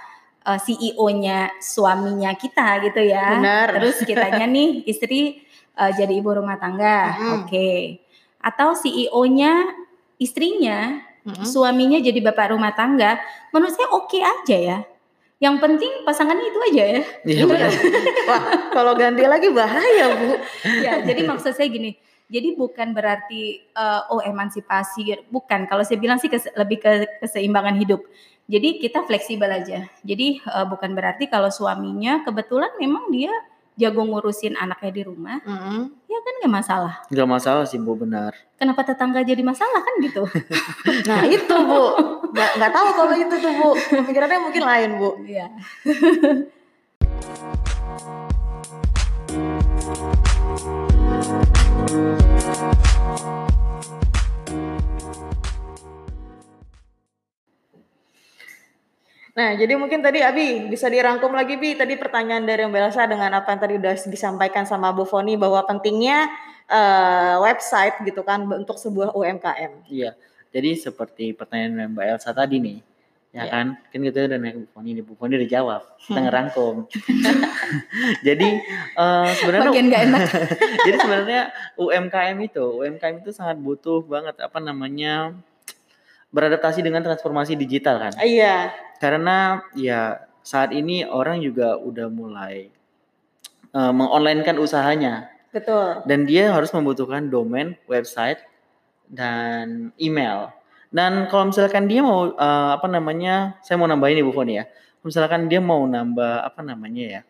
[0.47, 3.43] eh, CEO-nya suaminya kita gitu ya.
[3.43, 3.67] Benar.
[3.83, 5.43] Terus kitanya nih istri
[5.75, 7.11] eh, jadi ibu rumah tangga.
[7.19, 7.31] Mm.
[7.43, 7.99] Oke.
[8.39, 9.67] Atau CEO-nya
[10.15, 11.43] istrinya, Mm-mm.
[11.43, 13.19] suaminya jadi bapak rumah tangga.
[13.51, 14.77] Menurut saya oke aja ya.
[15.37, 17.01] Yang penting pasangannya itu aja ya.
[17.27, 17.69] Iya benar.
[18.31, 20.33] Wah, kalau ganti lagi bahaya, Bu.
[20.81, 21.93] ya, jadi maksud saya gini.
[22.27, 25.69] Jadi bukan berarti eh, oh emansipasi, bukan.
[25.69, 28.01] Kalau saya bilang sih kes- lebih ke keseimbangan hidup.
[28.47, 29.85] Jadi kita fleksibel aja.
[30.01, 33.31] Jadi eh, bukan berarti kalau suaminya kebetulan memang dia
[33.77, 35.93] jago ngurusin anaknya di rumah, Mm-mm.
[36.09, 36.93] ya kan nggak masalah.
[37.13, 38.33] Gak masalah sih Bu benar.
[38.57, 40.25] Kenapa tetangga jadi masalah kan gitu?
[41.09, 41.83] Nah itu Bu,
[42.33, 45.09] nggak nggak tahu kalau itu tuh Bu, pemikirannya mungkin lain Bu.
[45.23, 45.47] Iya.
[59.37, 63.37] Nah jadi mungkin tadi Abi bisa dirangkum lagi Bi tadi pertanyaan dari Mbak Elsa dengan
[63.37, 66.25] apa yang tadi udah disampaikan sama Bu Foni bahwa pentingnya
[66.65, 69.85] eh, website gitu kan untuk sebuah UMKM.
[69.93, 70.17] Iya.
[70.49, 72.79] Jadi seperti pertanyaan Mbak Elsa tadi nih.
[73.29, 73.51] Ya Iya.
[73.53, 73.65] kan?
[73.93, 75.81] Kan kita udah nanya ke Bu Foni, nih, Bu Foni udah jawab.
[76.01, 76.75] Kita ngerangkum.
[78.27, 78.49] Jadi
[78.97, 80.27] eh, sebenarnya Bagian nggak enak.
[80.89, 81.41] Jadi sebenarnya
[81.77, 85.37] UMKM itu, UMKM itu sangat butuh banget apa namanya
[86.33, 88.17] beradaptasi dengan transformasi digital kan.
[88.17, 88.86] Iya.
[88.97, 92.71] Karena ya saat ini orang juga udah mulai
[93.75, 96.03] eh, mengonlinekan usahanya Betul.
[96.07, 98.41] dan dia harus membutuhkan domain, website
[99.11, 100.51] dan email.
[100.87, 104.65] Dan kalau misalkan dia mau eh, apa namanya, saya mau nambahin nih Bu Foni ya.
[105.03, 107.21] Misalkan dia mau nambah apa namanya ya,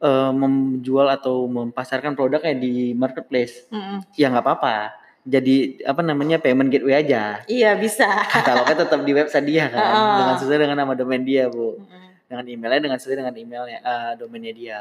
[0.00, 4.04] eh, menjual atau mempasarkan produknya di marketplace, Mm-mm.
[4.16, 4.96] ya nggak apa-apa.
[5.30, 7.46] Jadi apa namanya payment gateway aja.
[7.46, 8.08] Iya bisa.
[8.26, 10.18] Katalognya tetap di website dia kan, Ah.
[10.18, 11.78] dengan sesuai dengan nama domain dia bu,
[12.26, 14.80] dengan emailnya dengan sesuai dengan emailnya, eh, domainnya dia.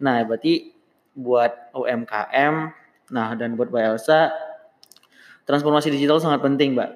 [0.00, 0.72] Nah berarti
[1.12, 2.54] buat UMKM,
[3.12, 4.32] nah dan buat Mbak Elsa,
[5.44, 6.90] transformasi digital sangat penting mbak.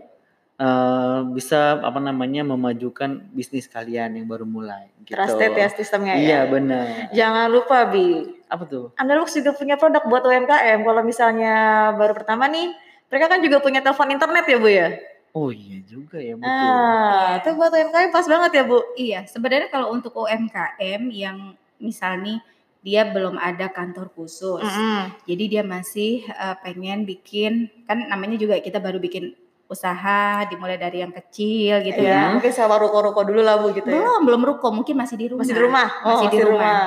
[0.59, 4.91] Eh, bisa apa namanya memajukan bisnis kalian yang baru mulai.
[5.07, 5.15] Gitu.
[5.15, 6.25] Trusted ya sistemnya ya.
[6.25, 6.85] Iya benar.
[7.15, 8.91] Jangan lupa Bi, Apa tuh?
[8.97, 10.81] Andalux juga punya produk buat UMKM.
[10.81, 11.55] Kalau misalnya
[11.95, 12.73] baru pertama nih,
[13.09, 14.89] mereka kan juga punya telepon internet ya Bu ya.
[15.37, 16.73] Oh iya juga ya betul.
[16.73, 18.79] Ah, itu buat UMKM pas banget ya Bu.
[18.97, 22.41] Iya, sebenarnya kalau untuk UMKM yang misal nih
[22.81, 24.65] dia belum ada kantor khusus.
[24.65, 25.13] Mm-mm.
[25.29, 29.37] Jadi dia masih eh, pengen bikin kan namanya juga kita baru bikin
[29.69, 32.33] usaha dimulai dari yang kecil gitu Ya, ya.
[32.33, 34.01] mungkin sewa ruko-ruko dulu lah Bu gitu ya.
[34.01, 35.45] Belum, belum ruko, mungkin masih di rumah.
[35.45, 35.89] Masih di rumah.
[35.93, 36.81] Oh, Masih di rumah.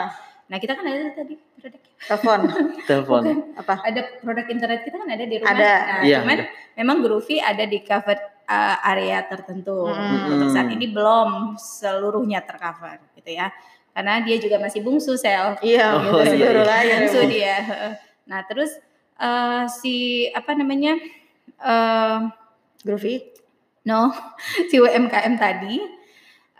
[0.52, 1.92] Nah, kita kan ada tadi produknya.
[2.04, 2.40] Telepon.
[2.90, 3.24] Telepon.
[3.56, 3.74] Apa?
[3.82, 5.56] Ada produk internet kita kan ada di rumah.
[5.56, 5.72] Ada.
[5.72, 6.46] Nah, Iya, cuman ada.
[6.76, 9.88] memang Groovy ada di cover uh, area tertentu.
[9.88, 10.28] Mm.
[10.28, 13.48] Untuk saat ini belum seluruhnya tercover gitu ya.
[13.92, 15.56] Karena dia juga masih bungsu sel.
[15.64, 16.80] Iya, Oh, gitu iya, baru iya.
[16.84, 17.28] ya, Bungsu Bu.
[17.32, 17.56] dia.
[18.28, 18.72] Nah, terus
[19.16, 19.96] eh, si
[20.30, 21.00] apa namanya?
[21.62, 22.20] eh
[22.82, 23.24] Groovy.
[23.82, 24.12] no,
[24.70, 25.80] si UMKM tadi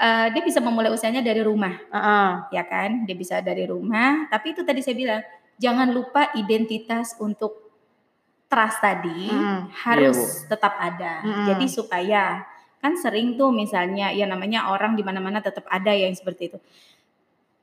[0.02, 1.78] eh, dia bisa memulai usahanya dari rumah.
[1.78, 2.30] Heeh.
[2.58, 3.06] ya kan?
[3.06, 4.26] Dia bisa dari rumah.
[4.28, 5.22] Tapi itu tadi saya bilang
[5.62, 7.70] jangan lupa identitas untuk
[8.50, 9.72] trust tadi Mm.
[9.88, 11.14] harus Iya, tetap ada.
[11.24, 11.46] Mm.
[11.54, 12.24] jadi supaya
[12.82, 16.58] kan sering tuh misalnya ya namanya orang di mana-mana tetap ada yang seperti itu.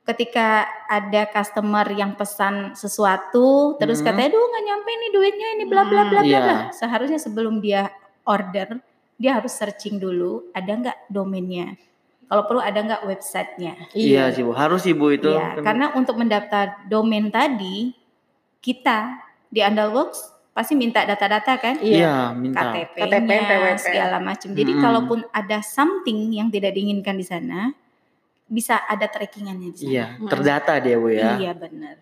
[0.01, 4.05] Ketika ada customer yang pesan sesuatu terus Mm.
[4.09, 6.57] katanya duh nggak nyampe nih duitnya ini bla bla bla bla bla.
[6.73, 7.93] Seharusnya sebelum dia
[8.25, 8.81] order
[9.19, 11.75] dia harus searching dulu ada nggak domainnya
[12.29, 15.27] kalau perlu ada nggak websitenya Iya sih bu, harus sih bu itu.
[15.27, 17.91] Iya, kan- karena untuk mendaftar domain tadi
[18.59, 22.69] kita di Andalworks pasti minta data-data kan, Iya, minta.
[22.69, 23.79] KTP, KTP-nya PWP.
[23.81, 24.49] segala macam.
[24.51, 24.83] Jadi Mm-mm.
[24.83, 27.71] kalaupun ada something yang tidak diinginkan di sana,
[28.45, 29.89] bisa ada trackingannya di sana.
[29.89, 31.33] Iya, terdata dia bu ya.
[31.33, 31.95] Iya benar.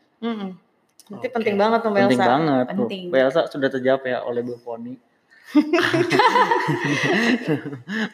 [1.07, 1.27] Berarti Oke.
[1.29, 2.65] penting banget tuh Mbak Penting banget.
[2.67, 3.03] Penting.
[3.07, 4.97] Bu Elsa sudah terjawab ya oleh Bu Foni.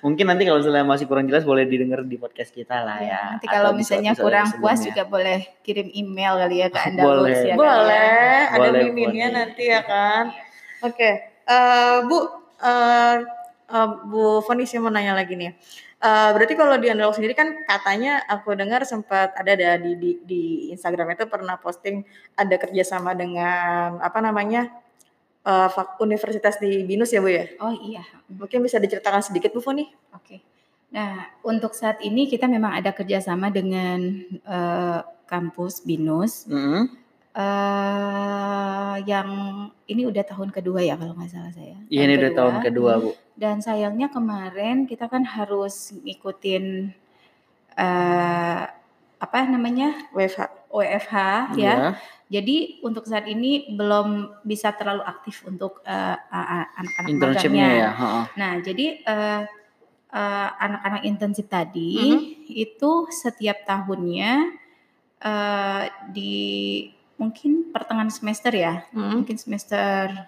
[0.05, 3.21] Mungkin nanti kalau misalnya masih kurang jelas boleh didengar di podcast kita lah ya.
[3.35, 6.77] Nanti Atau kalau di misalnya episode kurang puas juga boleh kirim email kali ya ke
[6.93, 7.49] Andalworks Boleh.
[7.49, 7.55] ya.
[7.57, 9.37] Boleh, ada Boleh, miminnya boleh.
[9.41, 10.29] nanti ya kan.
[10.83, 11.09] Oke,
[11.49, 12.17] eh, Bu,
[12.61, 13.15] eh,
[13.71, 15.57] eh, Bu Foni saya mau nanya lagi nih.
[16.03, 20.11] Eh, berarti kalau di Andaluk sendiri kan katanya aku dengar sempat ada ada di, di
[20.27, 20.41] di
[20.75, 22.03] Instagram itu pernah posting
[22.35, 24.67] ada kerjasama dengan apa namanya
[25.43, 27.45] fak- universitas di Binus ya Bu ya.
[27.59, 28.01] Oh iya.
[28.27, 29.83] Mungkin bisa diceritakan sedikit Bu Foni?
[30.11, 30.39] Oke.
[30.89, 36.85] Nah, untuk saat ini kita memang ada kerjasama dengan eh, kampus BINUS Mm-mm.
[37.33, 39.29] eh yang
[39.83, 41.75] ini udah tahun kedua ya kalau nggak salah saya.
[41.89, 43.11] Iya ini udah tahun kedua bu.
[43.33, 46.93] Dan sayangnya kemarin kita kan harus ngikutin
[47.73, 48.63] eh
[49.17, 50.69] apa namanya WFH.
[50.69, 51.15] WFH
[51.55, 51.73] ya.
[51.73, 51.73] Iya.
[52.33, 54.07] Jadi untuk saat ini belum
[54.41, 56.17] bisa terlalu aktif untuk a-
[56.73, 57.89] anak-anak Internshipnya ya.
[58.33, 59.41] Nah, jadi eh,
[60.11, 62.19] eh, anak-anak intensif tadi Mhm.
[62.49, 64.49] itu setiap tahunnya
[65.21, 66.35] eh, di
[67.15, 69.21] mungkin pertengahan semester ya, Hmm.
[69.21, 70.27] mungkin semester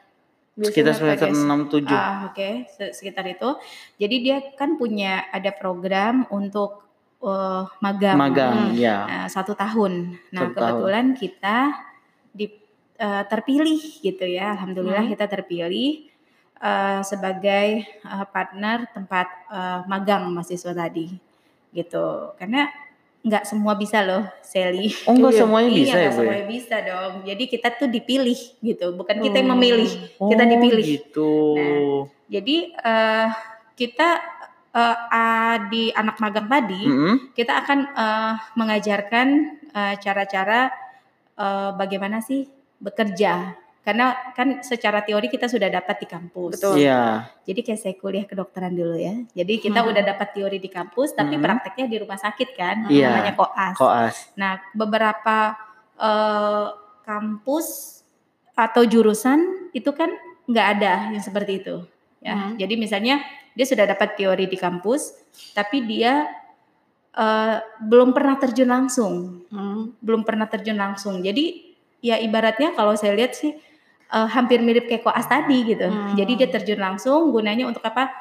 [0.56, 1.28] Sekitar semester.
[1.28, 1.91] 6 7.
[1.91, 3.60] ah oke se- sekitar itu.
[3.98, 6.86] Jadi dia kan punya ada program untuk
[7.18, 8.15] eh, magang.
[8.15, 8.78] Magang Hmm.
[8.78, 8.98] ya.
[9.04, 10.15] Nah, satu tahun.
[10.30, 10.62] Nah, Satu tahun.
[10.62, 11.58] kebetulan kita
[12.36, 12.52] di
[12.95, 14.52] eh, terpilih gitu ya.
[14.52, 15.12] Alhamdulillah Hmm.
[15.12, 16.12] kita terpilih
[16.58, 21.08] eh, sebagai eh, partner tempat eh, magang mahasiswa tadi
[21.71, 22.36] gitu.
[22.36, 22.67] Karena
[23.19, 24.93] nggak semua bisa loh, Sally.
[25.04, 25.39] Oh enggak Iya.
[25.41, 26.19] semuanya iya, bisa ya nggak bu ya?
[26.21, 27.13] semuanya bisa dong.
[27.26, 29.54] Jadi kita tuh dipilih gitu, bukan kita yang Oh.
[29.56, 29.91] memilih.
[30.13, 30.86] kita Oh, dipilih.
[30.86, 31.32] gitu.
[31.58, 32.02] Nah.
[32.28, 33.28] Jadi eh,
[33.74, 34.10] kita
[34.71, 37.34] eh, ah, di anak magang tadi Mm-mm.
[37.34, 39.28] kita akan eh, mengajarkan
[39.69, 40.69] eh, cara-cara
[41.36, 42.48] eh, bagaimana sih
[42.80, 46.58] bekerja karena kan secara teori kita sudah dapat di kampus.
[46.58, 46.82] Betul.
[46.82, 47.30] Iya.
[47.45, 49.13] Jadi kayak saya kuliah kedokteran dulu ya.
[49.38, 49.93] Jadi kita Hmm.
[49.93, 51.45] udah dapat teori di kampus tapi Hmm.
[51.45, 53.13] prakteknya di rumah sakit kan, Iya.
[53.13, 53.76] namanya koas.
[53.78, 54.15] Koas.
[54.34, 55.54] Nah, beberapa
[55.95, 56.67] eh,
[57.08, 58.02] kampus
[58.52, 60.12] atau jurusan itu kan
[60.43, 61.88] nggak ada yang seperti itu.
[62.19, 62.60] Ya, Hmm.
[62.60, 63.21] jadi misalnya
[63.56, 65.13] dia sudah dapat teori di kampus,
[65.56, 66.28] tapi dia
[67.15, 69.95] eh, belum pernah terjun langsung, Hmm.
[70.04, 71.23] belum pernah terjun langsung.
[71.23, 71.63] Jadi
[72.04, 73.56] ya ibaratnya kalau saya lihat sih
[74.06, 75.88] eh, hampir mirip kayak koas tadi gitu.
[75.89, 76.13] Hmm.
[76.13, 78.12] Jadi dia terjun langsung, gunanya untuk apa?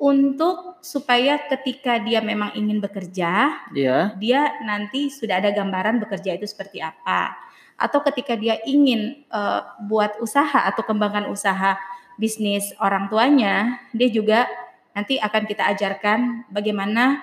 [0.00, 4.16] Untuk supaya ketika dia memang ingin bekerja, Iya.
[4.16, 7.36] dia nanti sudah ada gambaran bekerja itu seperti apa.
[7.76, 11.76] Atau ketika dia ingin eh, buat usaha atau kembangkan usaha
[12.16, 14.48] bisnis orang tuanya, dia juga
[14.92, 17.22] nanti akan kita ajarkan bagaimana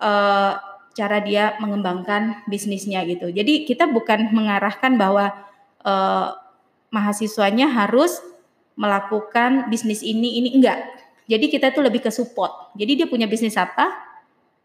[0.00, 0.52] eh,
[0.90, 3.30] cara dia mengembangkan bisnisnya gitu.
[3.30, 5.30] Jadi kita bukan mengarahkan bahwa
[5.84, 6.28] eh,
[6.90, 8.18] mahasiswanya harus
[8.74, 10.80] melakukan bisnis ini ini enggak.
[11.30, 12.74] Jadi kita tuh lebih ke support.
[12.74, 14.09] Jadi dia punya bisnis apa,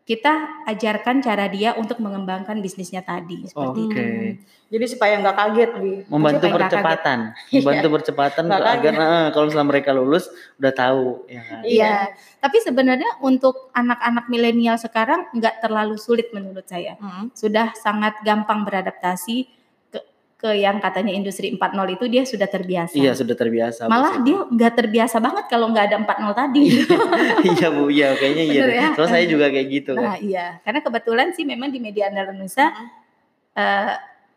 [0.06, 3.98] kita ajarkan cara dia untuk mengembangkan bisnisnya tadi seperti Oke.
[3.98, 4.02] itu.
[4.70, 5.94] Jadi supaya nggak kaget Bi.
[6.06, 7.20] Membantu percepatan.
[7.50, 10.30] Membantu percepatan agar eh, kalau misalnya mereka lulus
[10.62, 11.62] udah tahu ya kan.
[11.66, 11.74] Iya.
[11.74, 11.96] Iya.
[12.38, 17.02] Tapi sebenarnya untuk anak-anak milenial sekarang nggak terlalu sulit menurut saya.
[17.02, 17.34] Hmm.
[17.34, 19.50] Sudah sangat gampang beradaptasi
[20.46, 22.94] ke, yang katanya industri 4.0 itu dia sudah terbiasa.
[22.94, 23.90] Iya sudah terbiasa.
[23.90, 26.64] Malah dia nggak terbiasa banget kalau nggak ada 4.0 tadi.
[27.58, 28.62] iya bu, iya kayaknya iya.
[28.70, 28.88] Ya?
[28.94, 30.22] Soalnya saya juga kayak gitu Nah kan.
[30.22, 32.70] iya, karena kebetulan sih memang di media Indonesia
[33.58, 33.94] eh,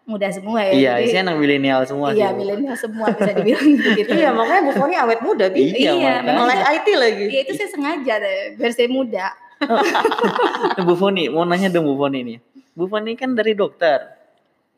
[0.08, 0.72] muda semua ya.
[0.72, 4.10] Iya, isinya anak milenial semua Iya, milenial semua bisa dibilang begitu.
[4.16, 5.76] Iya makanya Bu Foni awet muda Bi.
[5.76, 7.24] Iya, Iya, Melek IT lagi.
[7.28, 9.28] Iya itu saya sengaja deh, biar saya muda.
[10.86, 12.38] Bu Foni, mau nanya dong Bu Foni nih.
[12.72, 14.16] Bu Foni kan dari dokter.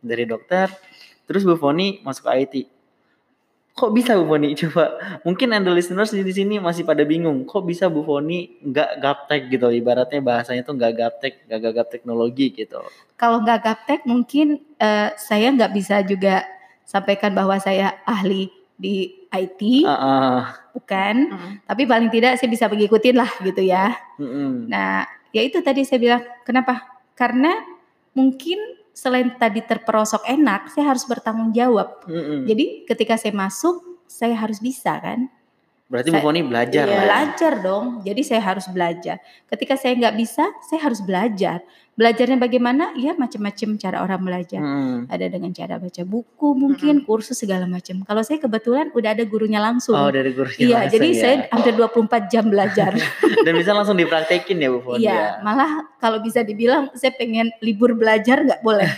[0.00, 0.66] Dari dokter,
[1.30, 2.54] terus Bu Foni masuk ke IT.
[3.78, 4.50] Kok bisa Bu Foni?
[4.58, 7.46] Coba, mungkin anda listeners di sini masih pada bingung.
[7.46, 9.70] Kok bisa Bu Foni nggak gaptek gitu?
[9.70, 12.82] Ibaratnya bahasanya tuh nggak gaptek, nggak gagap teknologi gitu.
[13.14, 16.42] Kalau nggak gaptek mungkin eh, saya nggak bisa juga
[16.82, 20.38] sampaikan bahwa saya ahli di IT, Ah, ah.
[20.74, 21.30] bukan.
[21.30, 21.54] Hmm.
[21.62, 23.94] Tapi paling tidak saya bisa mengikutin lah gitu ya.
[24.18, 24.66] Mm-mm.
[24.66, 26.98] Nah, ya itu tadi saya bilang, kenapa?
[27.14, 27.54] Karena
[28.16, 32.04] mungkin selain tadi terperosok enak, saya harus bertanggung jawab.
[32.04, 32.44] Mm-mm.
[32.44, 35.24] Jadi ketika saya masuk, saya harus bisa kan?
[35.88, 36.92] Berarti Bu saya- Foni belajar Iya.
[36.92, 36.94] lah.
[36.94, 37.02] ya.
[37.08, 37.86] Belajar dong.
[38.04, 39.16] Jadi saya harus belajar.
[39.48, 41.64] Ketika saya nggak bisa, saya harus belajar.
[42.00, 42.96] Belajarnya bagaimana?
[42.96, 44.56] Ya macam-macam cara orang belajar.
[44.56, 45.12] Mm.
[45.12, 48.00] Ada dengan cara baca buku, mungkin kursus segala macam.
[48.08, 50.00] Kalau saya kebetulan udah ada gurunya langsung.
[50.00, 51.20] Oh dari gurunya iya, langsung jadi ya.
[51.20, 52.96] saya hampir 24 jam belajar.
[53.44, 55.12] Dan bisa langsung dipraktekin ya Bu Foni ya.
[55.12, 58.88] Iya, malah kalau bisa dibilang saya pengen libur belajar nggak boleh.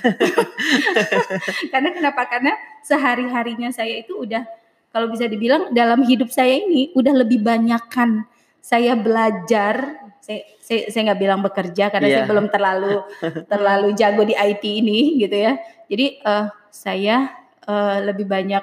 [1.75, 2.23] Karena kenapa?
[2.31, 2.55] Karena
[2.87, 4.47] sehari-harinya saya itu udah
[4.95, 8.31] kalau bisa dibilang dalam hidup saya ini udah lebih banyakkan
[8.63, 9.99] saya belajar.
[10.23, 12.16] Saya saya saya nggak bilang bekerja karena Iya.
[12.23, 12.95] saya belum terlalu
[13.53, 15.59] terlalu jago di IT ini gitu ya.
[15.91, 17.16] Jadi eh, saya
[17.61, 18.62] eh, lebih banyak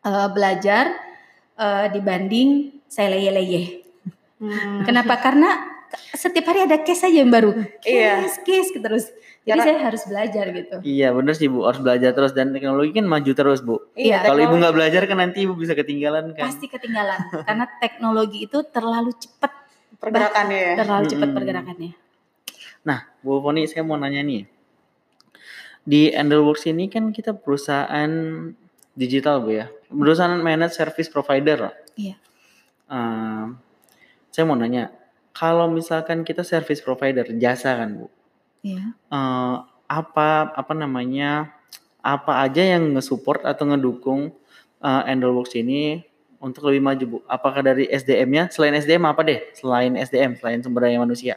[0.00, 0.84] eh, belajar
[1.58, 3.82] eh, dibanding saya leye-leye.
[4.38, 4.86] Hmm.
[4.86, 5.18] Kenapa?
[5.18, 5.68] Karena
[6.14, 7.50] setiap hari ada case aja yang baru.
[7.82, 8.22] Iya.
[8.24, 9.04] Case, case terus.
[9.40, 10.76] Jadi Karena- saya harus belajar gitu.
[10.80, 13.80] Iya bener sih bu, harus belajar terus dan teknologi kan maju terus bu.
[13.96, 16.46] Iya, Kalau ibu nggak belajar kan nanti ibu bisa ketinggalan kan.
[16.46, 19.50] Pasti ketinggalan karena teknologi itu terlalu cepat,
[20.00, 20.74] pergerakannya ya.
[20.80, 21.36] terlalu cepat Mm-mm.
[21.36, 21.92] pergerakannya.
[22.80, 24.48] Nah, Bu Foni, saya mau nanya nih.
[25.84, 28.10] Di Endelworks ini kan kita perusahaan
[28.96, 29.66] digital, Bu ya.
[29.92, 31.74] Perusahaan managed service provider lah.
[31.96, 32.16] Iya.
[32.88, 33.60] Ehm,
[34.32, 34.88] saya mau nanya,
[35.36, 38.08] kalau misalkan kita service provider jasa kan, Bu.
[38.64, 38.96] Iya.
[38.96, 39.56] eh,
[39.90, 41.52] apa apa namanya?
[42.00, 44.32] Apa aja yang nge-support atau ngedukung
[44.80, 46.00] eh, Endelworks ini
[46.40, 47.18] untuk lebih maju, Bu?
[47.28, 48.48] Apakah dari SDM-nya?
[48.48, 49.44] Selain SDM apa deh?
[49.52, 51.36] Selain SDM, selain sumber daya manusia.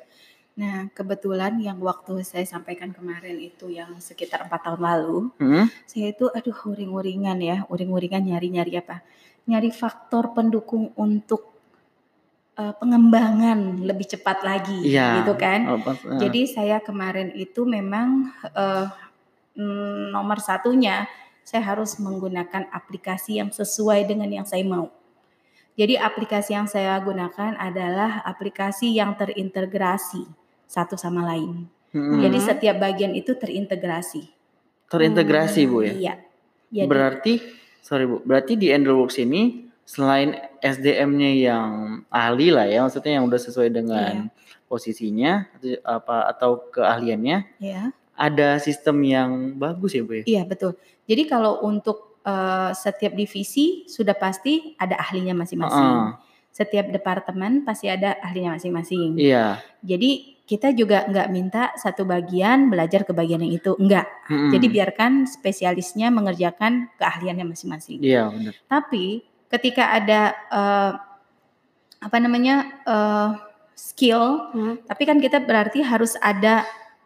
[0.54, 5.66] Nah, kebetulan yang waktu saya sampaikan kemarin itu yang sekitar empat tahun lalu, Hmm?
[5.84, 9.04] saya itu aduh uring-uringan ya, uring-uringan nyari-nyari apa?
[9.44, 11.52] Nyari faktor pendukung untuk
[12.54, 15.26] eh, pengembangan lebih cepat lagi, Iya.
[15.26, 15.60] gitu kan?
[15.74, 16.22] Oh, pas- eh.
[16.22, 18.30] Jadi saya kemarin itu memang
[19.58, 21.10] mm, nomor satunya
[21.44, 24.92] saya harus menggunakan aplikasi yang sesuai dengan yang saya mau.
[25.74, 30.24] Jadi aplikasi yang saya gunakan adalah aplikasi yang terintegrasi
[30.70, 31.66] satu sama lain.
[31.94, 32.22] Mm-mm.
[32.22, 34.34] Jadi setiap bagian itu terintegrasi.
[34.94, 35.94] terintegrasi bu ya.
[35.94, 36.16] Iya.
[36.70, 37.34] Jadi Berarti
[37.82, 41.70] sorry bu, berarti di Endelworks ini selain SDM-nya yang
[42.14, 44.30] ahli lah ya, maksudnya yang udah sesuai dengan
[44.70, 47.92] posisinya atau apa atau keahliannya, ya.
[48.14, 50.24] Ada sistem yang bagus ya bu ya.
[50.26, 50.78] Iya betul.
[51.10, 55.82] Jadi kalau untuk eh, setiap divisi sudah pasti ada ahlinya masing-masing.
[55.82, 56.10] Heeh.
[56.54, 59.18] Setiap departemen pasti ada ahlinya masing-masing.
[59.18, 59.58] Iya.
[59.82, 64.06] Jadi kita juga nggak minta satu bagian belajar ke bagian yang itu, enggak.
[64.30, 64.52] Mm-mm.
[64.54, 68.04] Jadi biarkan spesialisnya mengerjakan keahliannya masing-masing.
[68.04, 68.54] Iya benar.
[68.70, 70.22] Tapi ketika ada
[70.54, 70.92] eh,
[72.04, 72.56] apa namanya
[72.86, 73.30] eh,
[73.74, 74.76] skill, Hmm.
[74.86, 76.62] tapi kan kita berarti harus ada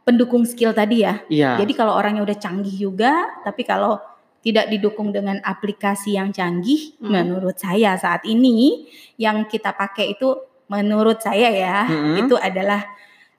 [0.08, 1.20] pendukung skill tadi ya.
[1.28, 1.60] Iya.
[1.60, 3.12] Jadi kalau orangnya udah canggih juga,
[3.44, 4.00] tapi kalau
[4.40, 7.12] tidak didukung dengan aplikasi yang canggih, Hmm.
[7.12, 8.88] menurut saya saat ini
[9.20, 10.32] yang kita pakai itu
[10.68, 12.24] menurut saya ya, Mm-mm.
[12.24, 12.88] itu adalah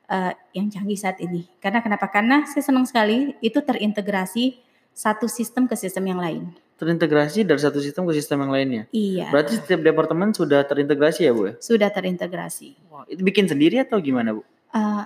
[0.04, 1.44] eh, yang canggih saat ini.
[1.56, 2.08] Karena kenapa?
[2.08, 4.56] Karena saya senang sekali itu terintegrasi
[4.92, 6.48] satu sistem ke sistem yang lain.
[6.76, 8.82] Terintegrasi dari satu sistem ke sistem yang lainnya.
[8.88, 11.54] Iya, Berarti setiap departemen sudah terintegrasi ya bu ya.
[11.60, 12.88] sudah terintegrasi.
[12.88, 14.40] Wah, itu bikin sendiri atau gimana bu?
[14.72, 15.02] Eh,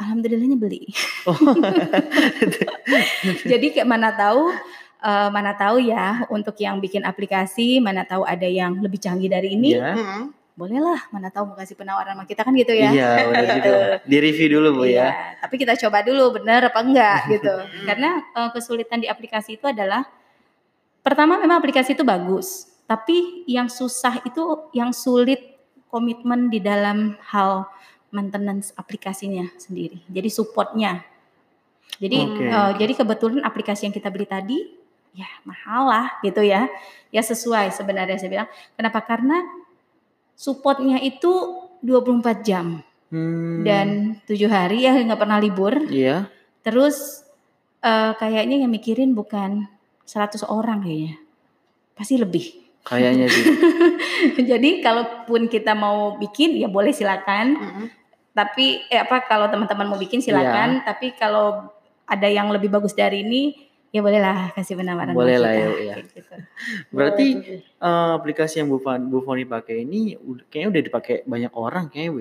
[0.00, 0.88] alhamdulillahnya beli.
[1.28, 1.36] Oh.
[3.52, 4.48] Jadi kayak mana tahu
[5.00, 9.54] eh, mana tahu ya untuk yang bikin aplikasi, mana tahu ada yang lebih canggih dari
[9.56, 9.92] ini, Iya.
[9.94, 10.24] Hmm.
[10.56, 11.08] bolehlah.
[11.08, 12.92] Mana tahu mau kasih penawaran sama kita kan gitu ya.
[12.92, 13.72] Iya, benar gitu.
[14.04, 15.10] Di review dulu bu Iya, ya.
[15.40, 17.54] tapi kita coba dulu benar apa enggak gitu.
[17.88, 20.04] Karena eh, kesulitan di aplikasi itu adalah
[21.00, 25.40] pertama memang aplikasi itu bagus, tapi yang susah itu yang sulit
[25.88, 27.64] komitmen di dalam hal
[28.10, 30.02] maintenance aplikasinya sendiri.
[30.06, 31.02] Jadi supportnya.
[31.98, 32.44] Jadi Oke.
[32.46, 34.58] eh, jadi kebetulan aplikasi yang kita beli tadi
[35.10, 36.70] ya mahal lah gitu ya.
[37.10, 38.48] Ya sesuai sebenarnya saya bilang.
[38.78, 39.02] Kenapa?
[39.02, 39.42] Karena
[40.34, 45.74] supportnya itu 24 jam Hmm, dan tujuh hari ya nggak pernah libur.
[45.90, 46.30] Iya.
[46.62, 47.26] Terus
[47.82, 49.66] eh, kayaknya yang mikirin bukan
[50.06, 51.18] 100 orang kayaknya,
[51.98, 52.46] pasti lebih.
[52.86, 53.44] Kayaknya sih.
[54.50, 57.46] Jadi kalaupun kita mau bikin ya boleh silakan.
[57.58, 57.86] Hmm.
[58.30, 60.82] Tapi eh, apa kalau teman-teman mau bikin silakan.
[60.86, 61.70] Tapi kalau
[62.06, 63.54] ada yang lebih bagus dari ini
[63.90, 65.14] ya bolehlah kasih penawaran.
[65.14, 65.94] sama Boleh lah ya, ya.
[65.98, 66.34] gitu.
[66.94, 67.26] Berarti
[67.58, 70.14] eh, aplikasi yang Bu, Fan- Bu Foni pakai ini
[70.46, 72.20] kayaknya udah dipakai banyak orang kayaknya Bu.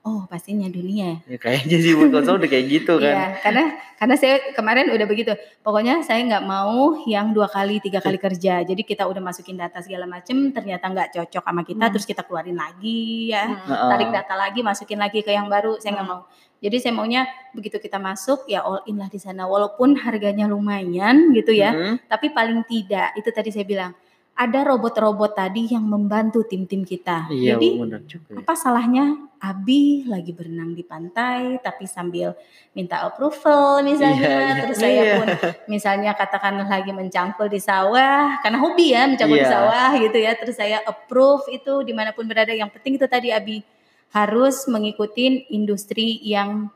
[0.00, 1.20] Oh pastinya dunia.
[1.28, 3.12] Ya kayaknya sih Bu Konsol udah kayak gitu kan.
[3.12, 3.64] Iya, karena
[4.00, 5.36] karena saya kemarin udah begitu.
[5.60, 8.64] Pokoknya saya nggak mau yang dua kali, tiga kali kerja.
[8.64, 11.92] Jadi kita udah masukin data segala macem, ternyata nggak cocok sama kita, Hmm.
[11.92, 13.92] terus kita keluarin lagi ya, Hmm.
[13.92, 15.76] Tarik data lagi, masukin lagi ke yang baru.
[15.76, 16.16] Saya nggak Hmm.
[16.16, 16.32] mau.
[16.60, 19.44] Jadi saya maunya begitu kita masuk ya all in lah di sana.
[19.44, 23.92] Walaupun harganya lumayan gitu ya, Hmm, tapi paling tidak itu tadi saya bilang
[24.40, 27.28] ada robot-robot tadi yang membantu tim-tim kita.
[27.28, 28.28] Iya Jadi benar juga.
[28.32, 28.36] ya.
[28.40, 29.04] apa salahnya
[29.36, 32.36] Abi lagi berenang di pantai tapi sambil
[32.72, 34.54] minta approval misalnya Iya, iya.
[34.60, 35.14] terus saya Iya.
[35.16, 35.28] pun
[35.66, 39.52] misalnya katakan lagi mencangkul di sawah karena hobi ya mencangkul di Iya.
[39.54, 43.32] sawah gitu ya terus saya approve itu di mana pun berada yang penting itu tadi
[43.32, 43.64] Abi
[44.12, 46.68] harus mengikuti industri yang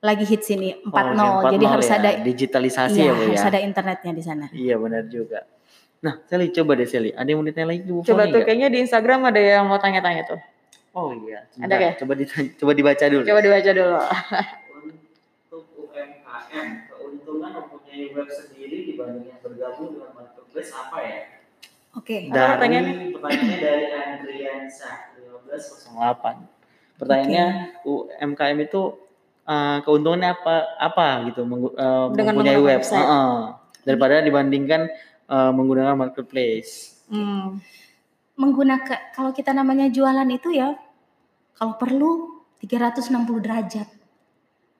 [0.00, 1.96] lagi hits ini 4.0 Oh, jadi 4.0 harus ya.
[1.98, 3.48] ada digitalisasi iya, ya Bu harus ya.
[3.48, 5.42] ada internetnya di sana Iya benar juga.
[6.00, 7.12] Nah, Sally coba deh Sally.
[7.12, 8.46] Ada yang mau ditanya lagi Bu Coba Foni tuh nggak?
[8.46, 10.40] kayaknya di Instagram ada yang mau tanya-tanya tuh.
[10.90, 11.44] Oh iya.
[11.44, 11.92] Ada Sebentar, ya?
[11.94, 13.22] Coba ditanya, coba dibaca dulu.
[13.22, 13.96] Coba dibaca dulu.
[15.44, 21.20] Untuk UMKM, keuntungan mempunyai web sendiri dibandingkan bergabung dengan marketplace apa ya?
[21.90, 22.94] oke Apa Dari pertanyaannya?
[23.12, 24.90] pertanyaannya dari Andriansa
[25.90, 26.96] 1508.
[26.96, 27.46] Pertanyaannya
[27.82, 28.82] UMKM itu
[29.44, 33.04] uh, keuntungannya apa apa gitu menggu- uh, Dengan mempunyai web website.
[33.04, 33.58] Uh-uh.
[33.80, 34.92] daripada dibandingkan
[35.30, 37.00] uh, menggunakan marketplace.
[37.06, 37.62] Hmm.
[38.34, 40.74] Menggunakan kalau kita namanya jualan itu ya
[41.54, 43.88] kalau perlu 360 derajat.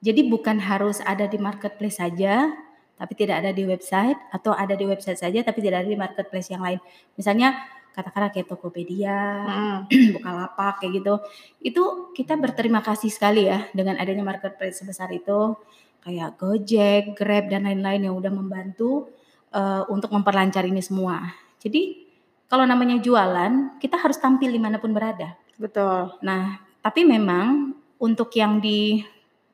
[0.01, 2.49] Jadi bukan harus ada di marketplace saja,
[2.97, 6.49] tapi tidak ada di website atau ada di website saja tapi tidak ada di marketplace
[6.53, 6.81] yang lain.
[7.17, 7.57] Misalnya
[7.93, 9.79] katakanlah kayak Tokopedia, Hmm.
[10.17, 11.15] Bukalapak kayak gitu.
[11.61, 11.83] Itu
[12.17, 15.57] kita berterima kasih sekali ya dengan adanya marketplace sebesar itu
[16.01, 19.13] kayak Gojek, Grab dan lain-lain yang udah membantu
[19.51, 21.31] eh, untuk memperlancar ini semua.
[21.61, 22.07] Jadi
[22.51, 25.39] kalau namanya jualan, kita harus tampil di mana pun berada.
[25.55, 26.11] Betul.
[26.25, 29.05] Nah, tapi memang untuk yang di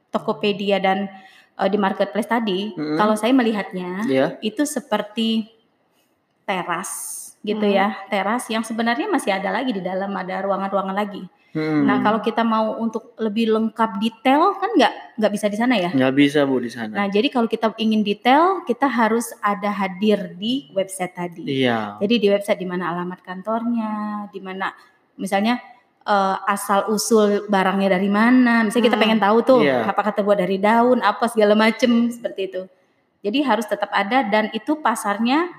[0.08, 1.08] Tokopedia dan
[1.56, 2.96] eh, di marketplace tadi, Mm-mm.
[2.96, 4.26] kalau saya melihatnya Ya.
[4.40, 5.50] itu seperti
[6.46, 7.74] teras gitu Hmm.
[7.74, 11.22] ya, teras yang sebenarnya masih ada lagi di dalam ada ruangan-ruangan lagi.
[11.54, 11.88] Hmm.
[11.88, 15.88] Nah, kalau kita mau untuk lebih lengkap detail kan nggak nggak bisa di sana ya.
[15.88, 16.92] nggak bisa bu di sana.
[16.92, 21.48] Nah, jadi kalau kita ingin detail, kita harus ada hadir di website tadi.
[21.48, 21.96] Iya.
[21.96, 23.92] Jadi di website di mana alamat kantornya,
[24.28, 24.72] di mana
[25.16, 25.56] misalnya
[26.06, 28.62] eh, asal usul barangnya dari mana.
[28.62, 29.04] Misalnya kita Hmm.
[29.08, 29.90] pengen tahu tuh Iya.
[29.90, 32.62] apakah terbuat dari daun, apa segala macem seperti itu.
[33.24, 35.50] Jadi harus tetap ada dan itu pasarnya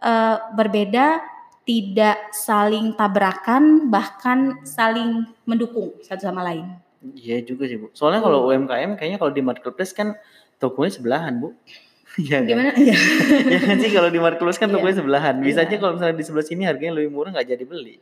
[0.00, 1.22] eh, berbeda,
[1.64, 6.68] tidak saling tabrakan, bahkan saling mendukung satu sama lain.
[7.04, 7.88] Iya juga sih bu.
[7.92, 10.16] Soalnya kalau UMKM kayaknya kalau di marketplace kan
[10.56, 11.52] tokonya sebelahan bu.
[12.14, 12.46] Iya kan?
[12.46, 12.70] Gimana?
[12.78, 12.94] Iya.
[13.50, 14.78] Ya kan sih kalau di marketplace kan Iya.
[14.78, 15.34] tokonya sebelahan.
[15.42, 15.66] Bisa Iya.
[15.66, 17.98] aja kalau misalnya di sebelah sini harganya lebih murah nggak jadi beli.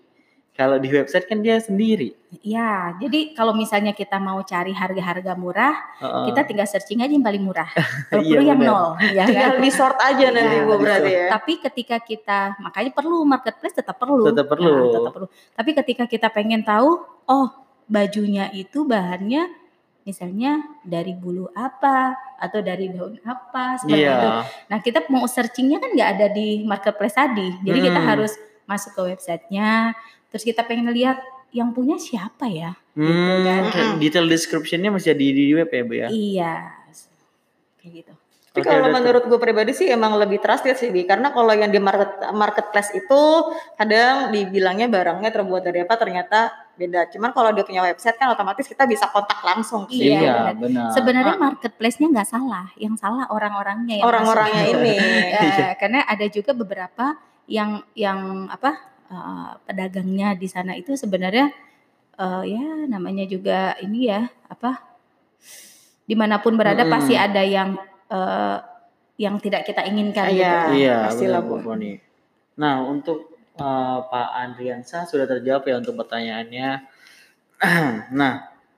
[0.62, 2.14] Kalau di website kan dia sendiri.
[2.40, 6.24] Ya, jadi kalau misalnya kita mau cari harga-harga murah, Heeh.
[6.30, 7.66] kita tinggal searching aja yang paling murah.
[8.08, 9.60] Kalau Iya, perlu yang nol, ya Tinggal kan?
[9.60, 11.26] di sort aja nanti Iya, bu di berarti ya.
[11.28, 14.24] Tapi ketika kita makanya perlu marketplace tetap perlu.
[14.24, 14.70] Tetap perlu.
[14.70, 15.26] Nah, tetap perlu.
[15.28, 16.90] Tapi ketika kita pengen tahu,
[17.26, 17.46] oh
[17.84, 19.50] bajunya itu bahannya
[20.02, 24.08] misalnya dari bulu apa atau dari daun apa seperti itu.
[24.08, 24.42] Iya.
[24.66, 28.08] Nah kita mau searchingnya kan nggak ada di marketplace tadi, jadi kita Hmm.
[28.08, 28.32] harus
[28.64, 29.94] masuk ke websitenya.
[30.32, 31.20] Terus kita pengen lihat
[31.52, 32.72] yang punya siapa ya?
[32.96, 33.62] Hmm, kan.
[33.68, 34.00] Mm-mm.
[34.00, 36.08] detail descriptionnya masih di, di web ya bu ya.
[36.08, 36.54] Iya,
[37.80, 38.12] kayak gitu.
[38.52, 41.08] Tapi Oke, kalau menurut gue pribadi sih emang lebih trusted sih, Bi.
[41.08, 43.20] Karena kalau yang di market marketplace itu
[43.80, 47.08] kadang dibilangnya barangnya terbuat dari apa ternyata beda.
[47.16, 50.12] Cuman kalau dia punya website kan otomatis kita bisa kontak langsung sih.
[50.12, 50.54] Iya, Iya, benar.
[50.60, 50.88] benar.
[50.92, 51.42] Sebenarnya Ah.
[51.48, 54.94] marketplace-nya nggak salah, yang salah orang-orangnya Orang-orangnya ini.
[55.00, 57.16] Eh, karena ada juga beberapa
[57.48, 61.52] yang yang apa eh, pedagangnya di sana itu sebenarnya
[62.16, 64.80] eh, ya namanya juga ini ya apa
[66.08, 66.94] di mana pun berada Mm-mm.
[66.96, 67.76] pasti ada yang
[68.08, 68.58] eh,
[69.20, 70.34] yang tidak kita inginkan Iya.
[70.34, 70.72] gitu.
[70.82, 71.76] Iya, pastilah, benar, Bu.
[71.78, 71.92] Bu.
[72.58, 73.18] Nah, untuk
[73.60, 76.68] uh, Pak Andriansa sudah terjawab ya untuk pertanyaannya.
[78.18, 78.32] nah,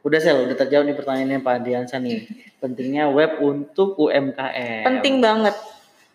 [0.05, 2.29] udah sel, udah terjawab nih pertanyaannya Pak Andriansa nih.
[2.63, 4.85] Pentingnya web untuk UMKM.
[4.85, 5.55] Penting banget.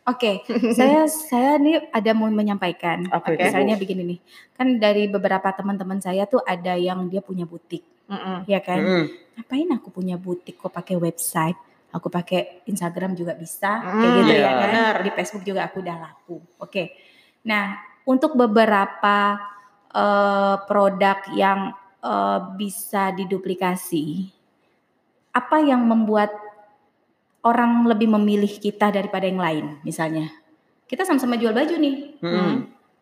[0.10, 0.42] Oke,
[0.78, 3.06] saya saya nih ada mau menyampaikan.
[3.06, 3.30] Itu?
[3.38, 4.20] Misalnya begini nih,
[4.58, 8.50] kan dari beberapa teman-teman saya tuh ada yang dia punya butik, Mm-mm.
[8.50, 8.82] ya kan?
[8.82, 9.06] Mm-mm.
[9.38, 11.56] Ngapain aku punya butik kok pakai website?
[11.90, 14.62] Aku pakai Instagram juga bisa, Hmm, kayak gitu iya, ya kan?
[14.62, 14.94] benar.
[15.02, 16.38] Di Facebook juga aku udah laku.
[16.62, 16.94] Oke.
[17.46, 19.42] Nah, untuk beberapa
[19.90, 24.30] eh, produk yang eh, bisa diduplikasi,
[25.34, 26.30] apa yang membuat
[27.46, 29.66] orang lebih memilih kita daripada yang lain?
[29.86, 30.32] Misalnya,
[30.90, 31.96] kita sama-sama jual baju nih.
[32.20, 32.56] Mm-mm.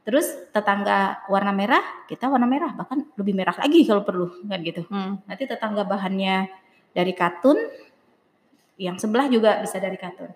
[0.07, 4.87] Terus tetangga warna merah, kita warna merah, bahkan lebih merah lagi kalau perlu, kan gitu.
[4.87, 5.19] Hmm.
[5.27, 6.47] Nanti tetangga bahannya
[6.95, 7.59] dari katun,
[8.79, 10.31] yang sebelah juga bisa dari katun.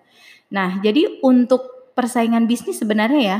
[0.52, 3.38] Nah, jadi untuk persaingan bisnis sebenarnya ya,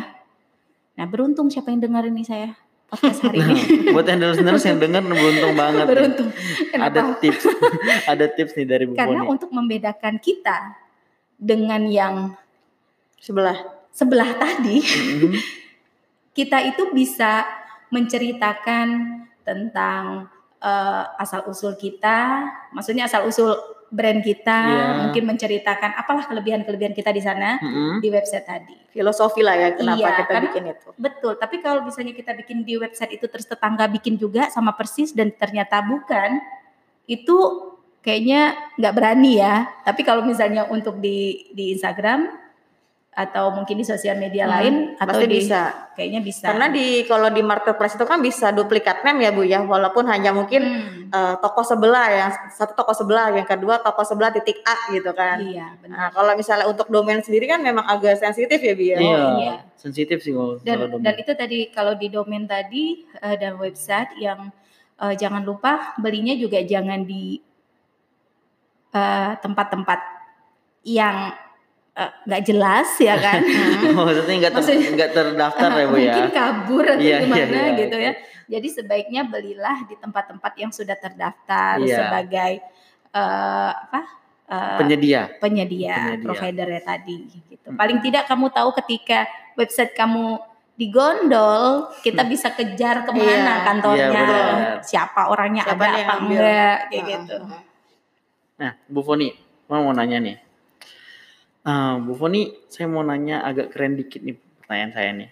[0.96, 2.56] nah beruntung siapa yang dengar ini saya
[2.92, 3.62] podcast hari Nah, ini.
[3.96, 5.86] buat yang listeners yang dengar beruntung banget.
[5.88, 6.28] beruntung.
[6.70, 7.18] Ada Kenapa?
[7.18, 7.44] tips,
[8.12, 9.32] ada tips nih dari Bu Karena Foni.
[9.32, 10.76] untuk membedakan kita
[11.34, 12.36] dengan yang
[13.16, 13.56] Sebelah.
[13.88, 15.36] sebelah tadi, Mm-mm.
[16.32, 17.44] kita itu bisa
[17.88, 18.88] menceritakan
[19.40, 20.26] tentang
[20.58, 23.52] eh, asal usul kita, maksudnya asal usul
[23.92, 24.84] brand kita, Iya.
[25.04, 28.00] mungkin menceritakan apalah kelebihan-kelebihan kita di sana Mm-mm.
[28.00, 28.72] di website tadi.
[28.88, 30.88] Filosofi lah ya kenapa Iya, kita karena- bikin itu.
[30.96, 35.12] Betul, tapi kalau misalnya kita bikin di website itu terus tetangga bikin juga sama persis
[35.12, 36.40] dan ternyata bukan,
[37.04, 37.36] itu
[38.00, 39.68] kayaknya nggak berani ya.
[39.84, 42.41] Tapi kalau misalnya untuk di di Instagram
[43.12, 45.92] atau mungkin di sosial media Hmm, lain atau Pasti di bisa.
[45.92, 46.48] kayaknya bisa.
[46.48, 50.32] Karena di kalau di marketplace itu kan bisa duplikat name ya Bu ya, walaupun hanya
[50.32, 54.88] mungkin Hmm, eh, toko sebelah yang satu toko sebelah, yang kedua toko sebelah titik A
[54.88, 55.36] gitu kan.
[55.38, 56.08] iya Nah, benar.
[56.10, 58.96] kalau misalnya untuk domain sendiri kan memang agak sensitif ya Bu ya.
[58.96, 59.54] Iya, iya.
[59.76, 64.48] sensitif sih kalau Dan dan itu tadi kalau di domain tadi eh, dan website yang
[64.96, 67.44] eh, jangan lupa belinya juga jangan di
[69.36, 70.00] tempat-tempat
[70.84, 71.32] yang
[71.92, 73.40] eh, nggak jelas ya kan.
[73.96, 76.12] Maksudnya nggak ter, Maksudnya- terdaftar ya bu ya?
[76.12, 78.04] Mungkin kabur atau iya, gimana iya, gitu oke.
[78.04, 78.12] ya.
[78.48, 81.96] Jadi sebaiknya belilah di tempat-tempat yang sudah terdaftar Iya.
[81.96, 82.52] sebagai
[83.12, 84.00] eh, apa?
[84.48, 85.22] eh, Penyedia.
[85.38, 86.24] penyedia, Penyedia.
[86.24, 87.16] providernya tadi
[87.48, 87.68] gitu.
[87.72, 87.76] Mm.
[87.76, 89.24] Paling tidak kamu tahu ketika
[89.54, 90.36] website kamu
[90.74, 93.54] digondol, kita bisa kejar ke mana Iya.
[93.62, 94.40] kantornya, Iya,
[94.82, 97.36] siapa orangnya Siapa ada apa enggak kayak Heeh, gitu.
[98.56, 99.28] Nah, Bu Foni,
[99.66, 100.36] mau mau nanya nih.
[101.62, 105.28] Eh, Bu Foni, saya mau nanya agak keren dikit nih pertanyaan saya nih.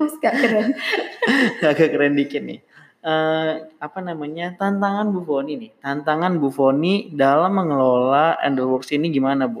[0.00, 0.72] Mas gak keren.
[1.72, 2.64] agak keren dikit nih.
[3.04, 5.70] Eh, apa namanya tantangan Bu Foni nih?
[5.84, 9.60] Tantangan Bu Foni dalam mengelola Endoworks ini gimana Bu?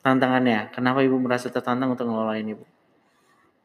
[0.00, 2.64] Tantangannya, kenapa Ibu merasa tertantang untuk mengelola ini Bu?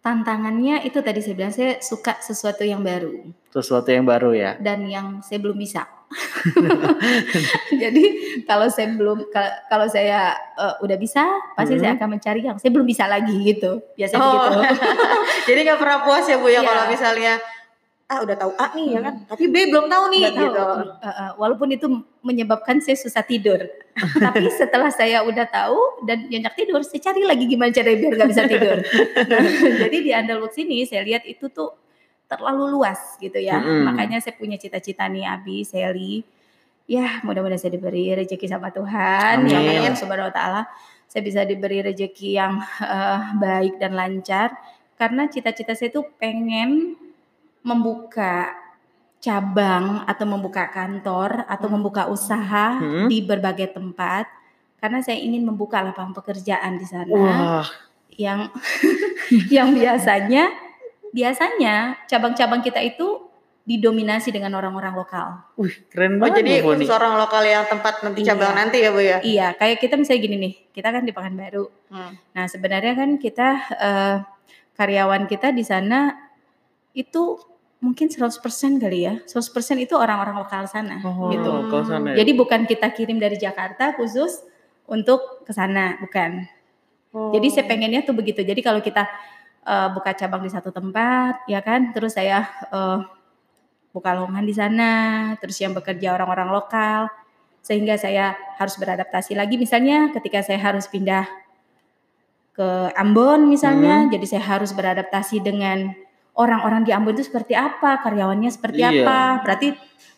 [0.06, 4.54] Tantangannya itu tadi saya bilang saya suka sesuatu yang baru Sesuatu yang baru ya.
[4.62, 5.90] dan yang saya belum bisa.
[7.82, 8.04] Jadi
[8.44, 11.82] kalau saya belum kal- kalau saya eh, udah bisa, pasti Hmm.
[11.82, 13.82] saya akan mencari yang saya belum bisa lagi gitu.
[13.96, 14.34] Biasanya Oh.
[14.36, 14.60] gitu.
[15.50, 16.62] Jadi nggak pernah puas ya Bu ya Iya.
[16.64, 17.34] kalau misalnya
[18.06, 20.38] ah udah tahu A nih ya kan, tapi B belum tahu nih tahu.
[20.46, 20.62] gitu.
[20.62, 21.90] Uh, uh, walaupun itu
[22.22, 23.66] menyebabkan saya susah tidur.
[24.26, 28.30] Tapi setelah saya udah tahu dan nyenyak tidur, saya cari lagi gimana caranya biar nggak
[28.30, 28.78] bisa tidur.
[29.82, 31.74] Jadi di Underworks ini saya lihat itu tuh
[32.30, 33.58] terlalu luas gitu ya.
[33.58, 33.90] Mm-mm.
[33.90, 36.22] Makanya saya punya cita-cita nih Abi, Sally.
[36.86, 39.42] Ya mudah-mudahan saya diberi rezeki sama Tuhan.
[39.42, 39.50] Amin.
[39.50, 40.62] Ya Allah subhanahu wa ta'ala.
[41.10, 44.54] Saya bisa diberi rezeki yang eh, baik dan lancar.
[44.94, 47.00] Karena cita-cita saya tuh pengen
[47.66, 48.54] membuka
[49.18, 51.76] cabang atau membuka kantor atau Hmm.
[51.82, 53.10] membuka usaha Hmm.
[53.10, 54.30] di berbagai tempat
[54.78, 57.66] karena saya ingin membuka lapangan pekerjaan di sana Wah,
[58.14, 58.54] yang
[59.56, 60.54] yang biasanya
[61.10, 63.26] biasanya cabang-cabang kita itu
[63.66, 65.42] didominasi dengan orang-orang lokal.
[65.58, 68.28] wih keren Oh banget jadi Bu orang lokal yang tempat nanti Iya.
[68.30, 69.18] cabang nanti ya Bu ya.
[69.26, 71.66] Iya, kayak kita misalnya gini nih, kita kan di Pekanbaru.
[71.90, 72.14] Hmm.
[72.38, 74.16] Nah, sebenarnya kan kita eh,
[74.78, 76.14] karyawan kita di sana
[76.94, 77.42] itu
[77.84, 78.40] mungkin 100%
[78.82, 79.14] kali ya.
[79.28, 81.50] 100% itu orang-orang lokal sana Oh, gitu.
[81.70, 82.24] kalau sana ya.
[82.24, 84.42] Jadi bukan kita kirim dari Jakarta khusus
[84.88, 86.46] untuk ke sana, bukan.
[87.16, 87.32] Oh.
[87.34, 88.42] Jadi saya pengennya tuh begitu.
[88.46, 89.08] Jadi kalau kita
[89.66, 93.00] eh, buka cabang di satu tempat, ya kan, terus saya eh,
[93.96, 94.92] buka lowongan di sana,
[95.40, 97.08] terus yang bekerja orang-orang lokal,
[97.64, 99.56] sehingga saya harus beradaptasi lagi.
[99.56, 101.26] Misalnya ketika saya harus pindah
[102.56, 105.92] ke Ambon misalnya, jadi saya harus beradaptasi dengan
[106.36, 109.04] orang-orang di Ambon itu seperti apa, karyawannya seperti Iya.
[109.04, 109.20] apa.
[109.44, 109.68] Berarti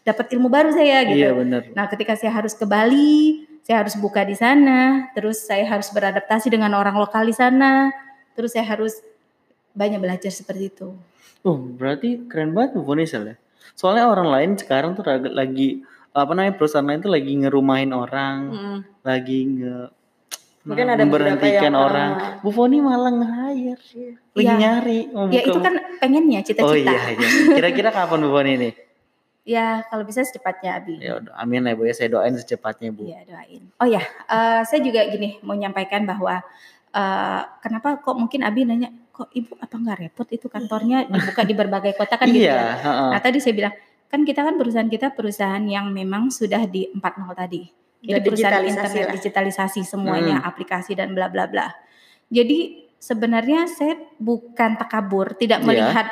[0.01, 1.19] dapat ilmu baru saya gitu.
[1.19, 1.61] Iya benar.
[1.71, 6.47] Nah, ketika saya harus ke Bali, saya harus buka di sana, terus saya harus beradaptasi
[6.47, 7.91] dengan orang lokal di sana,
[8.33, 8.97] terus saya harus
[9.75, 10.95] banyak belajar seperti itu.
[11.45, 13.35] Oh, berarti keren banget Bu Foni Sel, ya.
[13.77, 15.83] Soalnya orang lain sekarang tuh lagi,
[16.15, 18.79] apa namanya perusahaan lain tuh lagi ngerumahin orang, Hmm.
[19.05, 19.75] lagi nge
[20.67, 22.11] Mungkin nah, ada memberhentikan yang, orang.
[22.11, 22.31] ah.
[22.43, 23.79] Bu Foni malah nge-hire,
[24.35, 24.53] lagi Iya.
[24.53, 24.99] nyari.
[25.09, 26.91] mau Ya itu kan pengennya Oh cita-cita.
[26.91, 27.29] iya iya.
[27.55, 28.73] Kira-kira kapan Bu Foni nih?
[29.47, 30.99] Ya kalau bisa secepatnya Abi.
[30.99, 31.95] Ya amin lah Bu ya.
[31.95, 33.07] Saya doain secepatnya Bu.
[33.07, 33.63] Iya doain.
[33.79, 36.43] Oh ya, eh, saya juga gini mau nyampaikan bahwa
[36.91, 41.55] eh, kenapa kok mungkin Abi nanya kok ibu apa nggak repot itu kantornya dibuka di
[41.55, 42.75] berbagai kota kan gitu iya, ya.
[42.75, 43.09] heeh.
[43.15, 43.73] Nah tadi saya bilang
[44.07, 46.99] kan kita kan perusahaan kita perusahaan yang memang sudah di 4.0
[47.33, 47.63] tadi.
[47.97, 49.13] Jadi Udah perusahaan digitalisasi internet lah.
[49.17, 51.67] digitalisasi semuanya aplikasi dan bla bla bla.
[52.29, 55.65] Jadi sebenarnya saya bukan takabur, tidak Iya.
[55.65, 56.07] melihat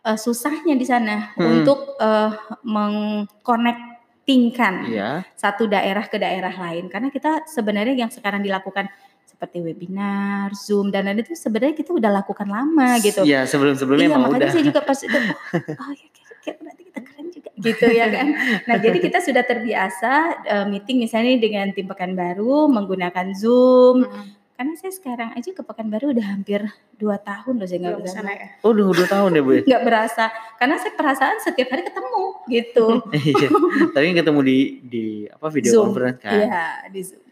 [0.00, 1.60] eh, susahnya di sana Hmm.
[1.60, 2.28] untuk eh,
[2.64, 5.08] mengkonektingkan Iya.
[5.34, 8.88] satu daerah ke daerah lain karena kita sebenarnya yang sekarang dilakukan
[9.22, 13.20] seperti webinar, Zoom dan lain itu sebenarnya kita udah lakukan lama gitu.
[13.24, 14.50] Iya, sebelum-sebelumnya Iya, makanya udah.
[14.52, 18.08] saya juga pas itu oh, oh ya kayak, kayak berarti kita keren juga gitu ya
[18.08, 18.32] kan.
[18.64, 20.12] Nah, jadi kita sudah terbiasa
[20.44, 24.04] eh, meeting misalnya dengan tim Pekanbaru menggunakan Zoom.
[24.04, 24.40] Hmm.
[24.60, 26.60] Karena saya sekarang aja ke Pekanbaru udah hampir
[27.00, 28.48] dua tahun loh saya nggak ke sana ya.
[28.60, 29.62] Oh, udah udah tahun ya Bu ya?
[29.72, 30.24] nggak berasa
[30.60, 32.86] karena saya perasaan setiap hari ketemu gitu.
[33.16, 33.48] Iya.
[33.96, 35.96] Tapi ketemu di di apa video Zoom.
[35.96, 36.32] conference kan?
[36.36, 37.24] Iya di Zoom.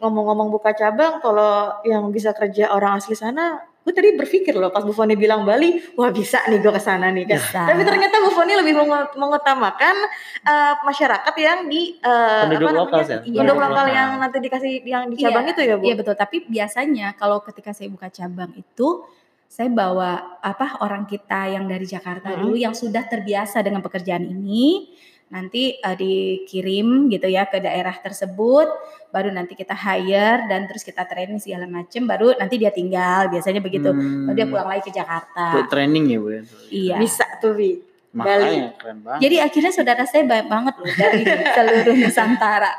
[0.00, 4.80] Ngomong-ngomong buka cabang, kalau yang bisa kerja orang asli sana, gue tadi berpikir loh pas
[4.80, 7.36] Bu Foni bilang Bali, wah bisa nih gue ke sana nih kan.
[7.36, 7.60] Bisa.
[7.64, 9.96] Tapi ternyata Bu Foni lebih mengu- mengutamakan
[10.42, 13.18] eh, masyarakat yang di eh, Penduduk apa lokal, namanya?
[13.22, 13.38] Iya.
[13.40, 15.52] Penduduk lokal yang nanti dikasih yang di cabang Iya.
[15.52, 15.82] itu ya Bu.
[15.82, 18.88] Iya betul, tapi biasanya kalau ketika saya buka cabang itu
[19.46, 22.38] saya bawa apa orang kita yang dari Jakarta Hmm.
[22.38, 24.92] dulu yang sudah terbiasa dengan pekerjaan ini
[25.30, 28.66] nanti eh, dikirim gitu ya ke daerah tersebut
[29.08, 33.58] baru nanti kita hire dan terus kita training segala macem baru nanti dia tinggal biasanya
[33.58, 34.26] begitu Hmm.
[34.26, 36.42] baru dia pulang lagi ke Jakarta Buat training ya Bu ya?
[36.68, 37.78] iya Bisa tuh Bi.
[38.10, 39.22] Makanya keren banget.
[39.22, 41.22] Jadi akhirnya saudara saya banyak banget loh dari
[41.54, 42.72] seluruh Nusantara.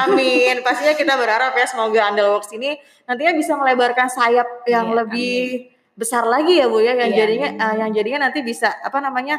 [0.00, 0.64] Amin.
[0.64, 5.36] Pastinya kita berharap ya semoga Andalworks ini nantinya bisa melebarkan sayap yang Iya, lebih
[5.92, 9.36] besar lagi ya Bu ya yang Iya, jadinya eh, yang jadinya nanti bisa apa namanya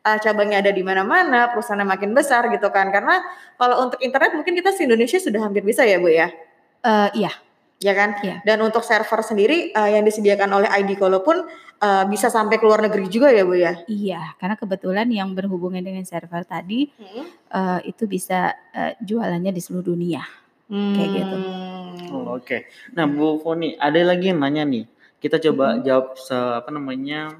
[0.00, 2.88] eh, cabangnya ada di mana-mana, perusahaannya makin besar gitu kan.
[2.88, 3.20] Karena
[3.54, 6.28] kalau untuk internet mungkin kita se Indonesia sudah hampir bisa ya Bu ya.
[6.80, 7.32] Eh, iya,
[7.80, 8.12] Ya kan?
[8.20, 8.44] Iya.
[8.44, 11.48] Dan untuk server sendiri eh, yang disediakan oleh ID Kolo pun
[11.80, 13.72] eh, bisa sampai ke luar negeri juga ya Bu ya.
[13.88, 14.36] iya.
[14.36, 16.92] Karena kebetulan yang berhubungan dengan server tadi
[17.48, 20.20] eh, itu bisa eh, jualannya di seluruh dunia.
[20.70, 21.34] Kayak gitu.
[21.34, 22.14] Hmm.
[22.14, 22.68] Oh, Oke.
[22.94, 24.84] Nah, Bu Foni, ada lagi yang nanya nih.
[25.16, 25.82] Kita coba Mhm.
[25.82, 27.32] jawab se apa namanya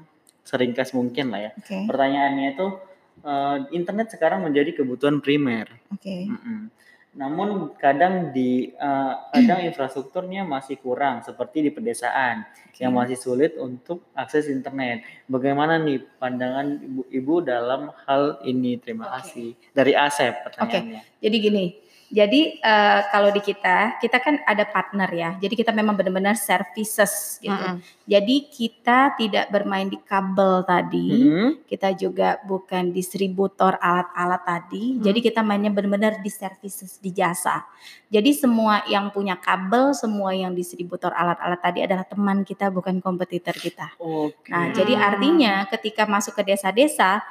[0.51, 1.51] seringkas mungkin lah ya.
[1.55, 2.67] Oke, Pertanyaannya itu
[3.23, 5.71] eh, internet sekarang menjadi kebutuhan primer.
[5.87, 6.17] oke.
[6.27, 6.67] Mm-mm.
[7.11, 12.43] Namun kadang di eh, kadang infrastrukturnya masih kurang seperti di pedesaan
[12.79, 15.03] yang masih sulit untuk akses internet.
[15.27, 18.79] Bagaimana nih pandangan ibu-ibu dalam hal ini?
[18.79, 19.13] Terima Oke.
[19.27, 19.49] kasih.
[19.75, 21.01] Dari Asep pertanyaannya.
[21.21, 21.63] Jadi gini,
[22.11, 25.29] jadi eh, kalau di kita, kita kan ada partner ya.
[25.39, 27.55] Jadi kita memang benar-benar services gitu.
[27.55, 27.79] Mm-mm.
[28.03, 31.63] Jadi kita tidak bermain di kabel tadi, Mm-mm.
[31.63, 34.99] kita juga bukan distributor alat-alat tadi.
[34.99, 35.07] Hmm.
[35.07, 37.63] Jadi kita mainnya benar-benar di services, di jasa.
[38.11, 43.55] Jadi semua yang punya kabel, semua yang distributor alat-alat tadi adalah teman kita, bukan kompetitor
[43.55, 43.95] kita.
[43.95, 44.51] Oke.
[44.51, 45.07] Nah, jadi Hmm.
[45.07, 47.23] artinya ketika masuk ke desa-desa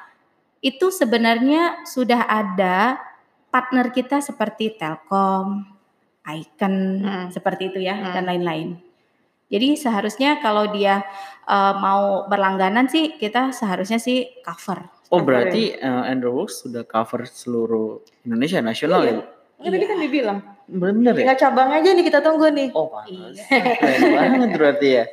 [0.65, 2.97] itu sebenarnya sudah ada
[3.51, 5.67] partner kita seperti Telkom,
[6.23, 7.27] Icon, Hmm.
[7.29, 8.15] seperti itu ya Hmm.
[8.15, 8.79] dan lain-lain.
[9.51, 11.03] Jadi seharusnya kalau dia
[11.45, 14.87] eh, mau berlangganan sih kita seharusnya sih cover.
[15.11, 19.11] Oh berarti uh, Andrewworks sudah cover seluruh Indonesia nasional Iya.
[19.11, 19.23] ya?
[19.59, 20.39] Kan tadi kan dibilang.
[20.71, 21.27] Bener ya?
[21.27, 22.71] Tinggal cabang aja nih kita tunggu nih.
[22.71, 23.43] Oh pantas.
[23.43, 23.59] Iya.
[23.83, 25.05] Keren banget berarti ya.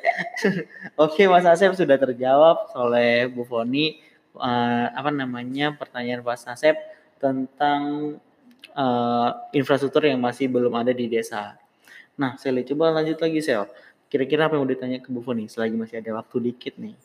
[1.03, 3.97] Oke Mas Asep sudah terjawab oleh Bu Foni.
[4.37, 6.77] Eh, apa namanya pertanyaan Mas Asep
[7.17, 8.13] tentang
[8.63, 11.57] eh, infrastruktur yang masih belum ada di desa.
[12.17, 13.65] Nah, Sel, coba lanjut lagi Sel.
[14.07, 16.95] Kira-kira apa yang mau ditanya ke Bu Foni selagi masih ada waktu dikit nih?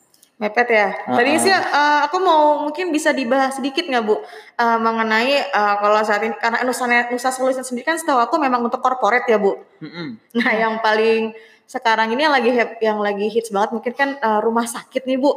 [0.41, 0.89] Mepet ya.
[1.05, 1.43] Tadi Uh-uh.
[1.45, 4.17] sih eh, aku mau mungkin bisa dibahas sedikit nggak Bu
[4.57, 8.65] Eh, mengenai eh, kalau saat ini karena Nusa Nusa Solution sendiri kan setahu aku memang
[8.65, 9.61] untuk corporate ya Bu.
[9.83, 10.17] Mm-mm.
[10.33, 11.37] Nah yang paling
[11.69, 15.21] sekarang ini yang lagi hip- yang lagi hits banget mungkin kan eh, rumah sakit nih
[15.21, 15.31] Bu.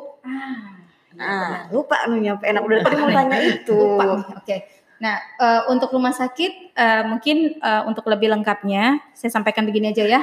[1.17, 3.77] Nah lupa nih nyampe enak udah tadi mau tanya itu.
[4.01, 4.57] Lupa Oke.
[4.97, 10.05] Nah, eh, untuk rumah sakit eh, mungkin eh, untuk lebih lengkapnya saya sampaikan begini aja
[10.05, 10.23] ya.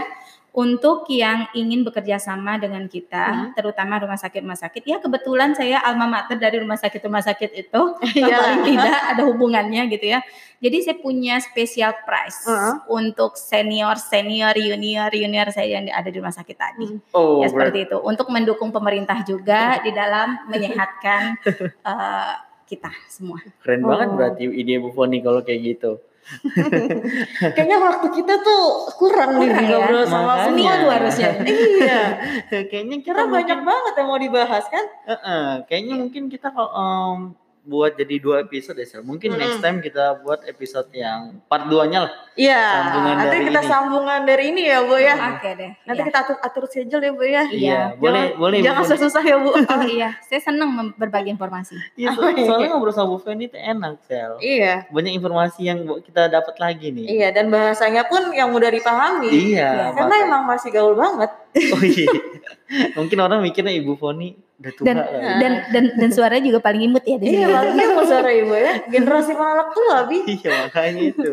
[0.53, 3.49] Untuk yang ingin bekerja sama dengan kita, Hmm.
[3.57, 7.81] terutama rumah sakit-rumah sakit, ya kebetulan saya alma mater dari rumah sakit-rumah sakit itu,
[8.21, 8.61] Iyalah.
[8.61, 10.21] paling tidak ada hubungannya gitu ya.
[10.61, 12.85] Jadi saya punya special price Uh-huh.
[12.93, 17.01] untuk senior, senior, junior, junior saya yang ada di rumah sakit tadi.
[17.11, 17.97] Oh, ya seperti itu.
[17.97, 21.33] Untuk mendukung pemerintah juga di dalam menyehatkan
[21.81, 22.33] eh,
[22.73, 23.37] kita semua.
[23.59, 24.15] keren banget Oh.
[24.15, 25.91] berarti ide Bu Foni kalau kayak gitu.
[27.51, 28.63] Kayaknya waktu kita tuh
[28.95, 29.75] kurang, nih Kurang ya.
[29.75, 31.29] ngobrol sama semua Seminggu harusnya.
[31.83, 32.01] iya.
[32.63, 34.85] Kayaknya kita Karena banyak mungkin- banget yang mau dibahas kan.
[35.03, 37.19] Heeh, kayaknya mungkin kita kalau em,
[37.65, 39.01] buat jadi dua episode ya, Sel.
[39.01, 39.39] Mungkin Mm-mm.
[39.39, 42.11] next time kita buat episode yang part 2-nya lah.
[42.33, 42.59] Iya.
[42.59, 43.69] Sambungan Nanti dari kita ini.
[43.69, 45.15] sambungan dari ini ya Bu ya.
[45.31, 45.71] Oke deh.
[45.81, 46.07] Nanti Iya.
[46.07, 47.43] kita atur atur schedule ya Bu ya.
[47.45, 48.59] Iya, boleh, boleh.
[48.59, 48.87] Jangan Foni.
[48.89, 49.49] susah-susah ya Bu.
[49.73, 51.79] Oh iya, saya senang berbagi informasi.
[51.95, 52.43] Iya, so- Oh, iya.
[52.43, 54.35] soalnya ngobrol sama Bu Feni itu enak, Sel.
[54.37, 54.83] iya.
[54.89, 57.05] Banyak informasi yang bu- kita dapat lagi nih.
[57.07, 59.31] Iya dan bahasanya pun yang mudah dipahami.
[59.31, 60.27] Iya, Karena makanya.
[60.27, 61.31] emang masih gaul banget.
[61.71, 62.11] Oh iya.
[62.97, 64.35] Mungkin orang mikirnya Ibu Foni
[64.71, 65.19] tua Dan kali.
[65.41, 67.37] dan dan dan suaranya juga paling imut ya di sini.
[67.41, 68.71] Iya, makanya mau suara ibu ya.
[68.87, 70.19] Generasi anak tua, Bi.
[70.37, 71.31] Iya, makanya itu.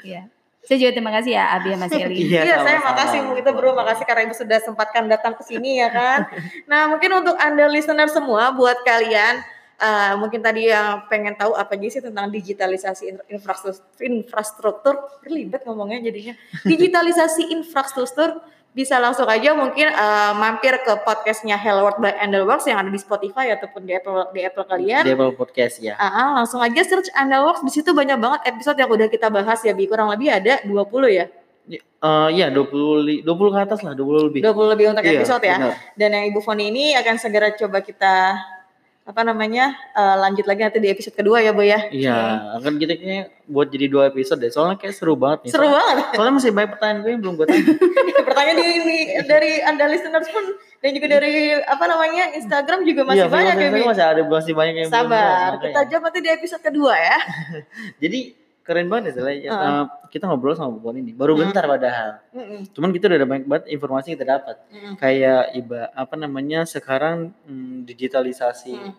[0.00, 0.22] Iya.
[0.60, 2.14] Saya juga terima kasih ya Abi sama Sally.
[2.14, 3.32] Iya, Iya, saya makasih Bu.
[3.34, 6.30] Kita berdua makasih karena Ibu sudah sempatkan datang ke sini ya kan.
[6.64, 9.42] Nah, mungkin untuk Anda listener semua buat kalian
[9.80, 15.64] eh, mungkin tadi yang pengen tahu apa aja sih tentang digitalisasi in- infrastruktur infrastruktur ribet
[15.64, 16.36] ngomongnya jadinya.
[16.62, 18.38] Digitalisasi infrastruktur
[18.70, 22.96] bisa langsung aja mungkin eh, mampir ke podcastnya Hello World by Andalworks yang ada di
[22.96, 25.02] Spotify ataupun di Apple di Apple kalian.
[25.02, 25.94] Di Apple Podcast ya.
[25.94, 29.58] Ah, ah, langsung aja search Andalworks di situ banyak banget episode yang udah kita bahas
[29.60, 30.70] ya Bi kurang lebih ada 20
[31.10, 31.26] ya.
[31.70, 32.66] Eh iya 20
[33.02, 34.40] li- 20 ke atas lah, 20 lebih.
[34.40, 35.56] 20 lebih untuk Iya, episode ya.
[35.58, 35.74] benar.
[35.94, 38.14] Dan yang Ibu Foni ini akan segera coba kita
[39.10, 41.90] apa namanya eh, lanjut lagi nanti di episode kedua ya Bu ya.
[41.90, 42.14] Iya,
[42.56, 44.48] akan kita kayaknya buat jadi dua episode deh.
[44.48, 45.50] Soalnya kayak seru banget nih.
[45.50, 46.06] Seru Soalnya- banget.
[46.14, 47.64] Soalnya masih banyak pertanyaan gue yang belum gue tanya.
[48.30, 48.96] Pertanyaan di ini
[49.26, 50.44] dari Anda listeners pun
[50.78, 53.90] dan juga dari apa namanya Instagram juga masih Iya, banyak ya viewers Bi.
[53.90, 57.18] masih ada masih banyak yang belum Sabar, tahu, kita jawab nanti di episode kedua ya.
[58.02, 58.20] Jadi
[58.60, 59.30] keren banget ya, Sela.
[59.30, 59.82] Ya, Heeh.
[59.82, 61.12] eh, kita ngobrol sama Foni ini.
[61.12, 62.20] Baru bentar padahal.
[62.30, 64.56] Mm-mm, Cuman kita udah ada banyak banget informasi yang kita dapat.
[64.96, 68.94] Kayak iba apa namanya sekarang hmm, digitalisasi Hmm.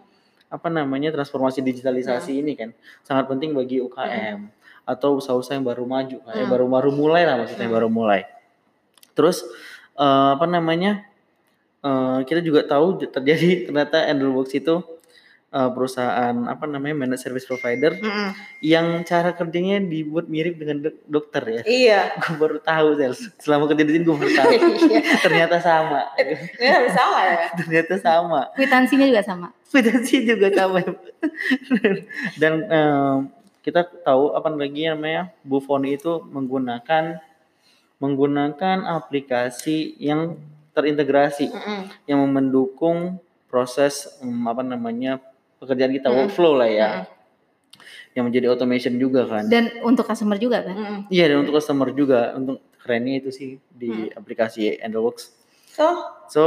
[0.47, 2.69] apa namanya transformasi digitalisasi ini kan
[3.01, 4.51] sangat penting bagi UKM
[4.83, 7.77] atau usaha-usaha yang baru maju kayak baru baru mulai lah maksudnya Hmm.
[7.77, 8.27] baru mulai
[9.13, 9.47] terus
[9.95, 11.07] eh, apa namanya
[11.79, 14.83] eh, kita juga tahu terjadi ternyata Endelworks itu
[15.51, 18.31] eh, perusahaan apa namanya managed service provider Mm-mm.
[18.61, 21.99] yang cara kerjanya dibuat mirip dengan dok- dokter ya Iya.
[22.21, 23.13] gue baru tahu Sel.
[23.37, 24.49] selama kerja di sini gue baru tahu
[24.87, 25.01] Iya.
[25.19, 27.37] ternyata sama Ini harus sama ya.
[27.59, 29.47] ternyata sama Kwitansinya juga sama.
[29.67, 30.79] Kwitansi juga sama
[32.35, 33.15] dan em,
[33.61, 37.21] kita tahu apa lagi namanya Buffoni itu menggunakan
[37.97, 40.35] menggunakan aplikasi yang
[40.71, 41.81] terintegrasi Mm-mm.
[42.03, 45.19] yang mendukung proses em, apa namanya
[45.61, 46.15] pekerjaan kita Mm.
[46.17, 47.05] workflow lah ya Mm.
[48.11, 50.73] yang menjadi automation juga kan Dan untuk customer juga kan.
[50.73, 50.97] Mm-mm.
[51.07, 55.37] iya dan untuk customer juga untuk kerennya itu sih di aplikasi Endelworks
[55.71, 55.87] So,
[56.27, 56.43] so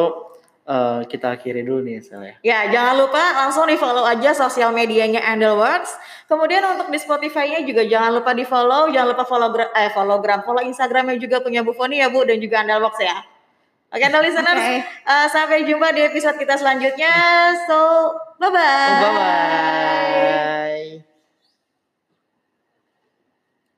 [0.64, 4.68] eh, kita akhiri dulu nih Sel ya Ya, jangan lupa langsung di follow aja sosial
[4.70, 5.96] medianya Andelworks.
[6.24, 10.60] Kemudian untuk di Spotify-nya juga jangan lupa di follow, jangan lupa follow eh followgram, follow
[10.60, 13.16] Instagramnya juga punya Bu Foni ya Bu dan juga Andelworks ya.
[13.92, 14.80] Oke, nah listeners, Oke.
[14.84, 17.14] eh, sampai jumpa di episode kita selanjutnya.
[17.68, 18.10] So,
[18.40, 18.90] bye bye.
[18.90, 20.63] Oh, bye bye